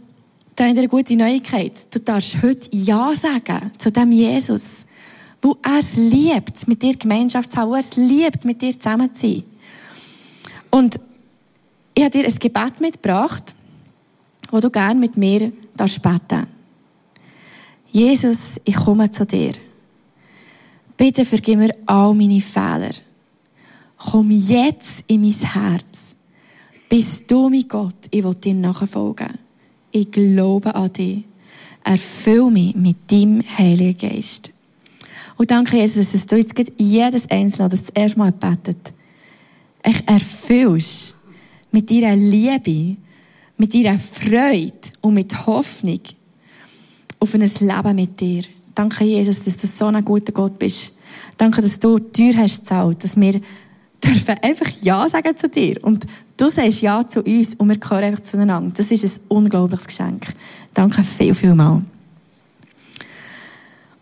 da 0.60 0.66
habe 0.66 0.74
ich 0.74 0.80
eine 0.80 0.90
gute 0.90 1.16
Neuigkeit. 1.16 1.72
Du 1.90 2.00
darfst 2.00 2.42
heute 2.42 2.68
Ja 2.74 3.16
sagen 3.16 3.72
zu 3.78 3.94
dem 3.94 4.12
Jesus, 4.12 4.64
wo 5.42 5.56
er 5.64 5.78
es 5.80 5.96
liebt, 5.96 6.68
mit 6.68 6.84
dir 6.84 6.98
Gemeinschaft 6.98 7.54
zu 7.54 7.58
haben, 7.60 7.72
er 7.72 7.80
es 7.80 7.96
liebt, 7.96 8.44
mit 8.44 8.62
dir 8.62 8.78
zusammen 8.78 9.16
zu 9.16 9.22
sein. 9.22 9.44
Und 10.70 11.00
ich 11.94 12.04
habe 12.04 12.12
dir 12.12 12.26
ein 12.26 12.36
Gebet 12.38 12.82
mitgebracht, 12.82 13.56
wo 14.52 14.60
du 14.60 14.70
gerne 14.70 15.00
mit 15.00 15.16
mir 15.16 15.54
darfst 15.78 16.02
beten. 16.02 16.46
Jesus, 17.94 18.60
ich 18.66 18.76
komme 18.76 19.10
zu 19.10 19.26
dir. 19.26 19.54
Bitte 20.98 21.24
vergib 21.24 21.58
mir 21.58 21.74
all 21.86 22.14
meine 22.14 22.42
Fehler. 22.42 22.92
Komm 23.98 24.30
jetzt 24.30 25.06
in 25.08 25.22
mein 25.22 25.32
Herz. 25.32 26.16
Bist 26.90 27.32
du 27.32 27.48
mein 27.48 27.66
Gott, 27.66 27.96
ich 28.12 28.22
will 28.26 28.36
dir 28.36 28.56
nachfolgen. 28.56 29.49
Ich 30.00 30.12
glaube 30.12 30.74
an 30.76 30.94
dich. 30.94 31.26
Erfüll 31.84 32.50
mich 32.52 32.74
mit 32.74 33.12
deinem 33.12 33.44
Heiligen 33.58 33.98
Geist. 33.98 34.50
Und 35.36 35.52
danke, 35.52 35.76
Jesus, 35.76 36.14
dass 36.14 36.26
du 36.26 36.38
jetzt 36.38 36.54
jedes 36.78 37.30
Einzelne, 37.30 37.68
das 37.68 37.84
das 37.84 37.90
erste 37.90 38.20
Mal 38.20 38.32
betet, 38.32 38.94
echt 39.84 40.10
erfüllst 40.10 41.16
mit 41.72 41.92
deiner 41.92 42.16
Liebe, 42.16 42.96
mit 43.58 43.74
deiner 43.74 44.00
Freude 44.00 44.72
und 45.02 45.16
mit 45.16 45.46
Hoffnung 45.46 46.00
auf 47.20 47.34
ein 47.34 47.42
Leben 47.42 47.96
mit 47.96 48.22
dir. 48.22 48.44
Danke, 48.74 49.04
Jesus, 49.04 49.44
dass 49.44 49.58
du 49.58 49.68
so 49.68 49.88
ein 49.88 50.06
guter 50.06 50.32
Gott 50.32 50.58
bist. 50.58 50.94
Danke, 51.36 51.62
dass 51.62 51.78
du 51.78 52.00
die 52.00 52.12
Tür 52.12 52.42
hast 52.42 52.60
gezahlt, 52.60 53.04
dass 53.04 53.20
wir 53.20 53.42
dürfen 54.02 54.36
einfach 54.42 54.70
Ja 54.82 55.10
sagen 55.10 55.36
zu 55.36 55.50
dir. 55.50 55.84
Und 55.84 56.06
du 56.40 56.48
sagst 56.48 56.82
Ja 56.82 57.06
zu 57.06 57.22
uns 57.22 57.56
und 57.56 57.70
wir 57.70 57.78
gehören 57.78 58.06
einfach 58.06 58.24
zueinander. 58.24 58.74
Das 58.76 58.90
ist 58.90 59.04
ein 59.04 59.22
unglaubliches 59.28 59.88
Geschenk. 59.88 60.28
Danke 60.74 61.04
viel, 61.04 61.36
viel 61.36 61.54
mal. 61.54 61.84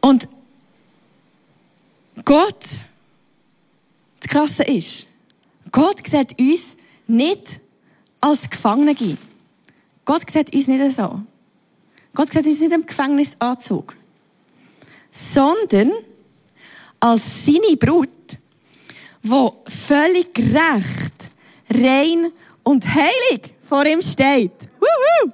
Und 0.02 0.28
Gott, 2.24 2.64
das 4.20 4.30
Krasse 4.30 4.64
ist, 4.64 5.08
Gott 5.72 6.06
sieht 6.08 6.40
uns 6.40 6.78
nicht 7.08 7.60
als 8.22 8.50
Gefangene. 8.50 9.18
Gott 10.06 10.30
sieht 10.32 10.54
uns 10.54 10.68
nicht 10.68 10.96
so. 10.96 11.22
Gott 12.14 12.32
sieht 12.32 12.46
uns 12.46 12.60
nicht 12.60 12.72
im 12.72 12.86
Gefängnisanzug, 12.86 13.96
sondern 15.12 15.92
als 17.00 17.22
seine 17.46 17.78
Brut, 17.78 18.10
die 19.24 19.50
völlig 19.66 20.34
gerecht, 20.34 21.17
rein 21.70 22.28
und 22.64 22.88
heilig 22.88 23.54
vor 23.62 23.86
ihm 23.86 24.02
steht. 24.02 24.54
Wuhu! 24.80 25.32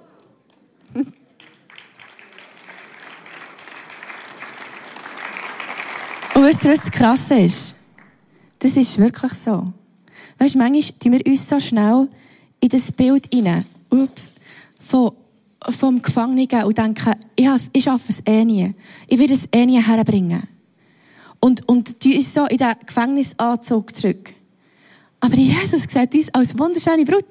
Und 6.35 6.43
wisst 6.45 6.63
ihr, 6.65 6.71
was 6.71 6.81
das 6.81 6.91
Krasse 6.91 7.39
ist? 7.39 7.75
Das 8.59 8.75
ist 8.75 8.97
wirklich 8.97 9.33
so. 9.33 9.71
Weißt 10.39 10.55
du, 10.55 10.59
manchmal 10.59 10.81
tun 10.99 11.11
wir 11.11 11.21
uns 11.25 11.47
so 11.47 11.59
schnell 11.59 12.09
in 12.59 12.69
das 12.69 12.91
Bild 12.91 13.27
hinein, 13.31 13.63
ups, 13.89 14.33
von, 14.79 15.11
vom 15.69 16.01
Gefangenen 16.01 16.63
und 16.63 16.77
denken, 16.77 17.13
ich, 17.35 17.47
ich 17.73 17.83
schaffe 17.83 18.11
es 18.11 18.21
eh 18.25 18.43
nie. 18.43 18.73
Ich 19.07 19.19
will 19.19 19.31
es 19.31 19.47
eh 19.53 19.65
nie 19.65 19.81
herbringen. 19.81 20.43
Und, 21.39 21.67
und 21.67 21.99
tun 21.99 22.13
uns 22.13 22.33
so 22.33 22.45
in 22.45 22.57
den 22.57 22.73
Gefängnisanzug 22.85 23.95
zurück. 23.95 24.33
Aber 25.23 25.37
Jesus 25.37 25.83
sieht 25.83 26.15
uns 26.15 26.33
als 26.33 26.59
wunderschöne 26.59 27.05
Brut, 27.05 27.23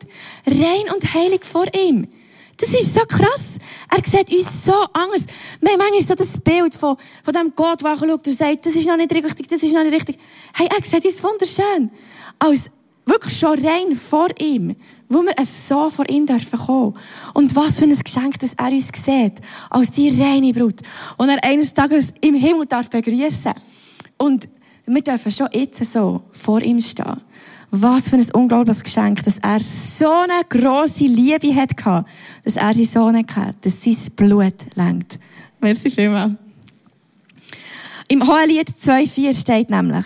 rein 0.46 0.94
und 0.94 1.12
heilig 1.12 1.44
vor 1.44 1.66
ihm. 1.74 2.09
Das 2.57 2.70
ist 2.70 2.94
so 2.94 3.00
krass. 3.00 3.59
Er 3.90 4.02
sieht 4.02 4.33
uns 4.33 4.64
so 4.64 4.72
anders. 4.94 5.26
Wir 5.61 5.72
haben 5.72 5.78
manchmal 5.78 6.00
so 6.00 6.14
das 6.14 6.40
Bild 6.40 6.74
von, 6.74 6.96
von 7.22 7.35
dem 7.35 7.52
Gott, 7.55 7.83
der 7.83 7.98
schaut 7.98 8.26
und 8.26 8.33
sagt, 8.33 8.64
das 8.64 8.76
ist 8.76 8.87
noch 8.87 8.96
nicht 8.96 9.12
richtig, 9.12 9.46
das 9.46 9.62
ist 9.62 9.74
noch 9.74 9.83
nicht 9.83 9.92
richtig. 9.92 10.16
Hey, 10.55 10.68
er 10.74 10.83
sieht 10.83 11.05
uns 11.05 11.22
wunderschön. 11.22 11.90
Als 12.38 12.70
wirklich 13.05 13.38
schon 13.38 13.62
rein 13.62 13.94
vor 13.94 14.28
ihm, 14.38 14.74
wo 15.11 15.20
wir 15.20 15.35
so 15.44 15.90
vor 15.90 16.09
ihm 16.09 16.24
dürfen 16.24 16.61
kommen. 16.61 16.96
Und 17.35 17.55
was 17.55 17.78
für 17.78 17.85
ein 17.85 17.98
Geschenk, 17.98 18.38
dass 18.38 18.55
er 18.55 18.72
uns 18.72 18.88
sieht, 19.05 19.35
als 19.68 19.90
die 19.90 20.09
reine 20.18 20.55
Brut. 20.55 20.81
Und 21.18 21.28
er 21.28 21.44
eines 21.44 21.74
Tages 21.74 22.07
im 22.22 22.37
Himmel 22.37 22.64
darf 22.64 22.88
begrüßen. 22.88 23.52
Und 24.16 24.48
wir 24.87 25.02
dürfen 25.02 25.31
schon 25.31 25.48
jetzt 25.52 25.92
so 25.92 26.22
vor 26.33 26.62
ihm 26.62 26.81
stehen. 26.81 27.20
Was 27.75 28.11
für 28.11 28.17
ein 28.17 28.31
unglaubliches 28.33 28.85
Geschenk, 28.85 29.23
dass 29.23 29.39
er 29.39 29.59
so 29.59 30.11
eine 30.11 30.45
grosse 30.47 31.05
Liebe 31.05 31.55
hatte, 31.55 32.05
dass 32.45 32.57
er 32.57 32.75
seinen 32.75 32.85
Sohn 32.85 33.17
hatte, 33.17 33.57
dass 33.63 33.83
sein 33.83 33.97
Blut 34.15 34.67
lenkt. 34.75 35.19
Merci 35.59 35.91
vielmals. 35.91 36.33
Im 38.09 38.27
Hohelied 38.27 38.69
2,4 38.69 39.41
steht 39.41 39.71
nämlich, 39.71 40.05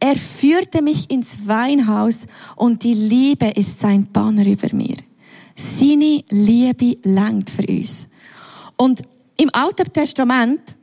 er 0.00 0.16
führte 0.16 0.82
mich 0.82 1.08
ins 1.08 1.46
Weinhaus 1.46 2.26
und 2.56 2.82
die 2.82 2.94
Liebe 2.94 3.46
ist 3.50 3.78
sein 3.78 4.08
Banner 4.12 4.44
über 4.44 4.74
mir. 4.74 4.96
Seine 5.54 6.24
Liebe 6.30 6.96
lenkt 7.04 7.50
für 7.50 7.66
uns. 7.68 8.08
Und 8.76 9.02
im 9.36 9.50
Alten 9.52 9.92
Testament 9.92 10.74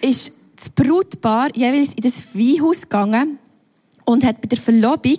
ist 0.00 0.32
das 0.56 0.68
Brutpaar 0.70 1.54
jeweils 1.54 1.94
in 1.94 2.02
das 2.02 2.34
Weinhaus 2.34 2.80
gegangen 2.80 3.38
und 4.08 4.24
hat 4.24 4.40
bei 4.40 4.48
der 4.48 4.58
Verlobung 4.58 5.18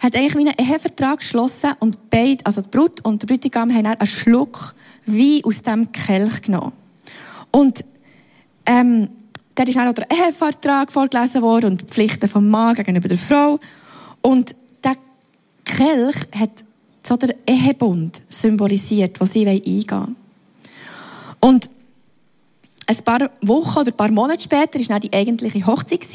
hat 0.00 0.16
eigentlich 0.16 0.34
einen 0.34 0.58
Ehevertrag 0.58 1.18
geschlossen 1.18 1.72
und 1.78 2.10
beide, 2.10 2.44
also 2.44 2.62
die 2.62 2.68
Brut 2.68 3.04
und 3.04 3.22
der 3.22 3.26
Bräutigam 3.26 3.72
haben 3.72 3.86
einen 3.86 4.06
Schluck 4.06 4.74
Wein 5.04 5.42
aus 5.44 5.62
dem 5.62 5.92
Kelch 5.92 6.42
genommen. 6.42 6.72
Und 7.50 7.84
ähm, 8.64 9.08
da 9.54 9.62
ist 9.62 9.78
auch 9.78 9.92
der 9.92 10.10
Ehevertrag 10.10 10.90
vorgelesen 10.90 11.42
worden 11.42 11.72
und 11.72 11.82
die 11.82 11.86
Pflichten 11.86 12.28
vom 12.28 12.48
Mann 12.48 12.74
gegenüber 12.74 13.08
der 13.08 13.18
Frau. 13.18 13.60
Und 14.22 14.56
der 14.82 14.96
Kelch 15.64 16.16
hat 16.34 16.64
so 17.06 17.16
den 17.16 17.34
Ehebund 17.46 18.22
symbolisiert, 18.28 19.20
den 19.20 19.26
sie 19.26 19.46
eingehen 19.46 19.90
wollen. 19.90 20.16
Und 21.40 21.70
ein 22.86 22.96
paar 23.04 23.30
Wochen 23.42 23.78
oder 23.80 23.90
ein 23.90 23.96
paar 23.96 24.10
Monate 24.10 24.42
später 24.42 24.78
war 24.78 24.86
dann 24.86 25.00
die 25.00 25.12
eigentliche 25.12 25.64
Hochzeit, 25.66 26.06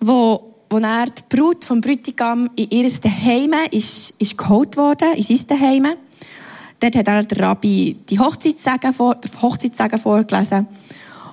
wo, 0.00 0.45
wo 0.68 0.78
er 0.78 1.06
die 1.06 1.22
Brut 1.28 1.64
vom 1.64 1.80
Bräutigam 1.80 2.50
in 2.56 2.70
ihr 2.70 2.90
Heim 3.24 3.52
ist, 3.70 4.14
ist 4.18 4.36
geholt 4.36 4.76
worden, 4.76 5.14
in 5.14 5.22
sein 5.22 5.60
Heim. 5.60 5.86
Dort 6.80 6.96
hat 6.96 7.08
er 7.08 7.22
der 7.22 7.40
Rabbi 7.40 7.96
die 8.08 8.18
Hochzeitssegen, 8.18 8.92
vor, 8.92 9.16
Hochzeitssegen 9.40 9.98
vorgelesen. 9.98 10.66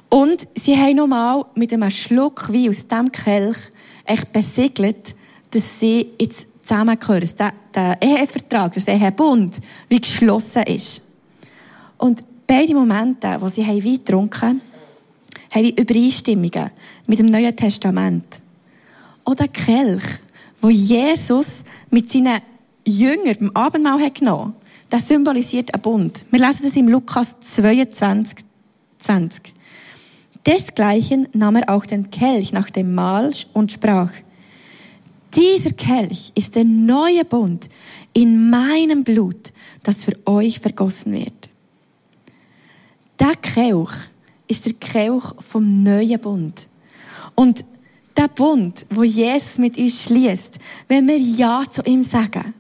Und 0.10 0.48
sie 0.62 0.78
haben 0.78 0.96
nochmal 0.96 1.44
mit 1.56 1.74
einem 1.74 1.90
Schluck 1.90 2.52
Wein 2.54 2.70
aus 2.70 2.88
diesem 2.88 3.12
Kelch 3.12 3.58
echt 4.06 4.32
besiegelt, 4.32 5.16
dass 5.52 5.80
sie 5.80 6.12
jetzt 6.20 6.48
zusammengehören, 6.62 7.22
dass 7.22 7.36
der, 7.36 7.54
der 7.74 7.98
Ehevertrag, 8.02 8.74
dass 8.74 8.86
der 8.86 8.96
Ehebund 8.96 9.60
wie 9.90 10.00
geschlossen 10.00 10.64
ist. 10.64 11.02
Und 11.98 12.24
beide 12.48 12.74
Momente, 12.74 13.36
wo 13.40 13.48
sie 13.48 13.66
Wein 13.68 13.82
getrunken 13.82 14.42
haben, 14.42 14.62
haben 15.54 15.70
Übereinstimmungen 15.70 16.72
mit 17.08 17.20
dem 17.20 17.28
Neuen 17.28 17.56
Testament. 17.56 18.43
Oder 19.26 19.48
Kelch, 19.48 20.04
wo 20.60 20.70
Jesus 20.70 21.64
mit 21.90 22.12
seinen 22.12 22.40
Jüngern 22.86 23.36
beim 23.40 23.52
Abendmahl 23.54 24.02
hat 24.02 24.16
genommen 24.16 24.56
das 24.94 25.08
symbolisiert 25.08 25.74
einen 25.74 25.82
Bund. 25.82 26.24
Wir 26.30 26.40
lesen 26.40 26.68
das 26.68 26.76
im 26.76 26.88
Lukas 26.88 27.40
22, 27.40 28.38
20. 29.00 29.52
Desgleichen 30.46 31.28
nahm 31.34 31.56
er 31.56 31.70
auch 31.72 31.88
den 31.88 32.12
Kelch 32.12 32.54
nach 32.54 32.70
dem 32.70 32.94
Mahl 32.94 33.32
und 33.54 33.72
sprach, 33.72 34.12
dieser 35.34 35.72
Kelch 35.72 36.32
ist 36.36 36.54
der 36.54 36.66
neue 36.66 37.26
Bund 37.26 37.70
in 38.14 38.52
meinem 38.52 39.04
Blut, 39.04 39.52
das 39.82 40.04
für 40.04 40.16
euch 40.28 40.60
vergossen 40.60 41.14
wird. 41.14 41.50
Der 43.20 43.34
Kelch 43.42 43.94
ist 44.48 44.68
der 44.68 44.74
Kelch 44.74 45.24
vom 45.40 45.82
neuen 45.82 46.20
Bund. 46.20 46.68
Und 47.34 47.66
der 48.16 48.28
Bund, 48.28 48.86
wo 48.90 49.04
Jesus 49.04 49.58
mit 49.58 49.78
uns 49.78 50.04
schließt, 50.04 50.60
wenn 50.88 51.08
wir 51.08 51.18
Ja 51.18 51.64
zu 51.70 51.82
ihm 51.84 52.04
sagen, 52.04 52.54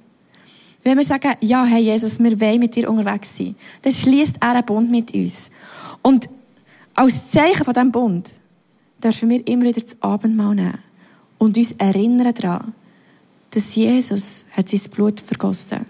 wenn 0.84 0.98
wir 0.98 1.06
sagen, 1.06 1.34
ja, 1.42 1.63
hey 1.63 1.84
Jesus, 1.84 2.20
wir 2.20 2.39
wollen 2.39 2.60
mit 2.60 2.76
dir 2.76 2.89
unterwegs 2.89 3.30
sein, 3.38 3.56
dann 3.82 3.94
schließt 3.94 4.36
er 4.42 4.50
einen 4.50 4.66
Bund 4.66 4.92
mit 4.92 5.13
uns. 5.13 5.50
Und 6.02 6.28
als 6.96 7.32
Zeichen 7.32 7.63
von 7.63 7.74
diesem 7.74 7.92
Bund 7.92 8.32
dürfen 9.02 9.30
wir 9.30 9.48
immer 9.48 9.66
wieder 9.66 9.80
das 9.80 9.96
Abendmahl 10.02 10.56
nehmen 10.56 10.80
und 11.38 11.58
uns 11.58 11.72
erinnern 11.74 12.34
daran, 12.34 12.74
dass 13.52 13.76
Jesus 13.76 14.44
hat 14.52 14.70
sein 14.70 14.82
Blut 14.92 15.20
vergossen 15.22 15.86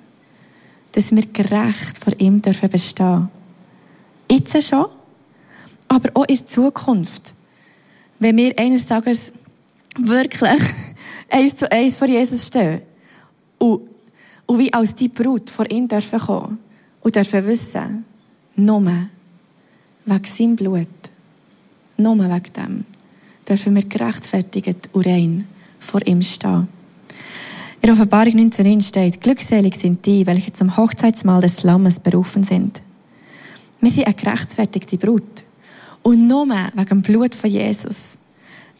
dass 0.93 1.11
wir 1.11 1.25
gerecht 1.25 1.97
vor 2.01 2.13
ihm 2.19 2.41
dürfen 2.41 2.69
bestehen. 2.69 3.29
Jetzt 4.31 4.63
schon, 4.63 4.85
aber 5.87 6.09
auch 6.13 6.25
in 6.25 6.45
Zukunft. 6.45 7.33
Wenn 8.19 8.37
wir 8.37 8.57
eines 8.57 8.85
Tages 8.85 9.33
wirklich 9.97 10.61
eins 11.29 11.55
zu 11.55 11.71
eins 11.71 11.97
vor 11.97 12.07
Jesus 12.07 12.47
stehen 12.47 12.81
und, 13.57 13.81
und 14.45 14.59
wie 14.59 14.73
als 14.73 14.95
die 14.95 15.09
Brut 15.09 15.49
vor 15.49 15.69
ihm 15.69 15.87
dürfen 15.87 16.19
kommen 16.19 16.59
und 17.01 17.15
dürfen 17.15 17.45
wissen, 17.45 18.05
nur 18.55 18.85
wegen 20.05 20.23
seinem 20.25 20.55
Blut, 20.55 20.87
nur 21.97 22.17
wegen 22.17 22.53
dem, 22.55 22.85
dürfen 23.47 23.75
wir 23.75 23.83
gerechtfertigt 23.83 24.89
und 24.93 25.05
rein 25.05 25.47
vor 25.79 26.05
ihm 26.05 26.21
stehen. 26.21 26.67
In 27.81 27.91
Offenbarung 27.91 28.35
19 28.35 28.79
steht, 28.79 29.19
glückselig 29.19 29.75
sind 29.75 30.05
die, 30.05 30.25
welche 30.25 30.53
zum 30.53 30.77
Hochzeitsmahl 30.77 31.41
des 31.41 31.63
Lammes 31.63 31.99
berufen 31.99 32.41
sind. 32.43 32.81
Wir 33.81 33.91
sind 33.91 34.05
eine 34.05 34.15
gerechtfertigte 34.15 34.97
Brut. 34.97 35.43
Und 36.01 36.27
nur 36.27 36.47
wegen 36.47 36.85
dem 36.85 37.01
Blut 37.01 37.35
von 37.35 37.49
Jesus 37.49 38.12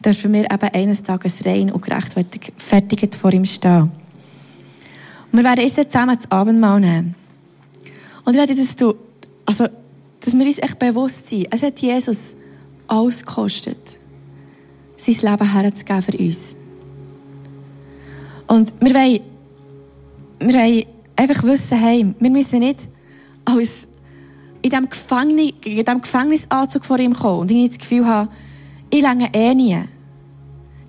dürfen 0.04 0.32
wir 0.32 0.44
eben 0.50 0.68
eines 0.72 1.02
Tages 1.02 1.44
rein 1.44 1.70
und 1.70 1.82
gerechtfertigt 1.82 3.14
vor 3.14 3.32
ihm 3.32 3.44
stehen. 3.44 3.90
Und 5.32 5.38
wir 5.38 5.44
werden 5.44 5.64
jetzt 5.64 5.90
zusammen 5.90 6.16
das 6.16 6.30
Abendmahl 6.30 6.80
nehmen. 6.80 7.14
Und 8.24 8.34
ich 8.34 8.38
werde, 8.38 8.54
dass 8.54 8.76
du, 8.76 8.94
also, 9.46 9.66
dass 10.20 10.34
wir 10.34 10.46
uns 10.46 10.58
echt 10.58 10.78
bewusst 10.78 11.26
sind, 11.26 11.46
es 11.50 11.62
hat 11.62 11.80
Jesus 11.80 12.34
alles 12.86 13.24
gekostet, 13.24 13.78
sein 14.96 15.30
Leben 15.30 15.52
herzugeben 15.52 16.02
für 16.02 16.18
uns. 16.18 16.56
Und 18.46 18.72
wir 18.80 18.94
wollen, 18.94 19.20
wir 20.40 20.54
wollen 20.54 20.84
einfach 21.16 21.42
wissen, 21.44 21.78
hey, 21.78 22.14
wir 22.18 22.30
müssen 22.30 22.60
nicht 22.60 22.88
als 23.44 23.88
in 24.62 24.70
diesem, 24.70 24.88
Gefängnis, 24.88 25.52
in 25.64 25.84
diesem 25.84 26.00
Gefängnisanzug 26.00 26.84
vor 26.84 26.98
ihm 26.98 27.12
kommen 27.12 27.40
und 27.40 27.50
ich 27.50 27.70
das 27.70 27.78
Gefühl 27.78 28.06
haben, 28.06 28.30
ich 28.90 29.02
länge 29.02 29.28
eh 29.34 29.54
nie. 29.54 29.78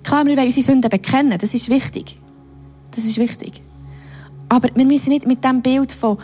Klar, 0.06 0.24
wir 0.24 0.36
wollen 0.36 0.46
unsere 0.46 0.64
Sünden 0.64 0.88
bekennen, 0.88 1.36
das 1.36 1.52
ist 1.52 1.68
wichtig. 1.68 2.20
Das 2.94 3.04
ist 3.04 3.18
wichtig. 3.18 3.60
Aber 4.48 4.68
wir 4.72 4.84
müssen 4.84 5.08
nicht 5.08 5.26
mit 5.26 5.42
dem 5.42 5.60
Bild 5.62 5.90
von, 5.90 6.16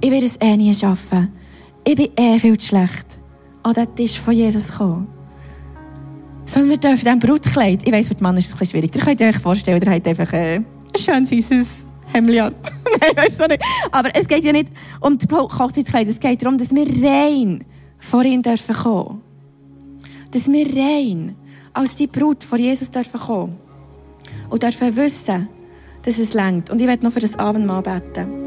ich 0.00 0.12
werde 0.12 0.26
es 0.26 0.36
eh 0.36 0.56
nie 0.56 0.72
schaffen, 0.72 1.32
ich 1.84 1.96
bin 1.96 2.10
eh 2.16 2.38
viel 2.38 2.56
zu 2.56 2.68
schlecht, 2.68 3.18
an 3.64 3.74
den 3.74 3.92
Tisch 3.96 4.20
von 4.20 4.34
Jesus 4.34 4.68
kommen. 4.68 5.08
Sondern 6.46 6.70
wir 6.70 6.76
dürfen 6.76 7.04
diesem 7.04 7.18
Brutkleid, 7.18 7.82
ich 7.84 7.92
weiss, 7.92 8.06
für 8.06 8.14
den 8.14 8.22
Mann 8.22 8.36
ist 8.36 8.46
es 8.46 8.52
ein 8.52 8.58
bisschen 8.58 8.80
schwierig, 8.80 8.94
ihr 8.94 9.02
könnt 9.02 9.20
euch 9.20 9.42
vorstellen, 9.42 9.82
ihr 9.82 9.92
habt 9.92 10.06
einfach... 10.06 10.32
Äh, 10.32 10.56
ein 10.56 10.64
schön 10.96 11.26
süßes 11.26 11.66
Hemd 12.12 12.38
an. 12.38 12.54
Nein, 13.00 13.16
weißt 13.16 13.40
du 13.40 13.48
nicht. 13.48 13.64
Aber 13.90 14.10
es 14.14 14.28
geht 14.28 14.44
ja 14.44 14.52
nicht 14.52 14.68
um 15.00 15.18
die 15.18 15.26
Hochzeitskleider. 15.26 16.08
Es 16.08 16.20
geht 16.20 16.40
darum, 16.40 16.56
dass 16.56 16.72
wir 16.72 16.86
rein 16.86 17.64
vor 17.98 18.22
ihn 18.22 18.42
dürfen 18.42 18.76
kommen. 18.76 19.20
Dass 20.30 20.46
wir 20.46 20.66
rein 20.76 21.34
als 21.74 21.94
die 21.94 22.06
Brut 22.06 22.44
vor 22.44 22.58
Jesus 22.58 22.90
dürfen 22.90 23.20
kommen. 23.20 23.56
Und 24.48 24.62
dürfen 24.62 24.96
wissen, 24.96 25.48
dass 26.02 26.18
es 26.18 26.32
längt. 26.34 26.70
Und 26.70 26.80
ich 26.80 26.86
werde 26.86 27.04
noch 27.04 27.12
für 27.12 27.20
das 27.20 27.38
Abendmahl 27.38 27.82
beten. 27.82 28.43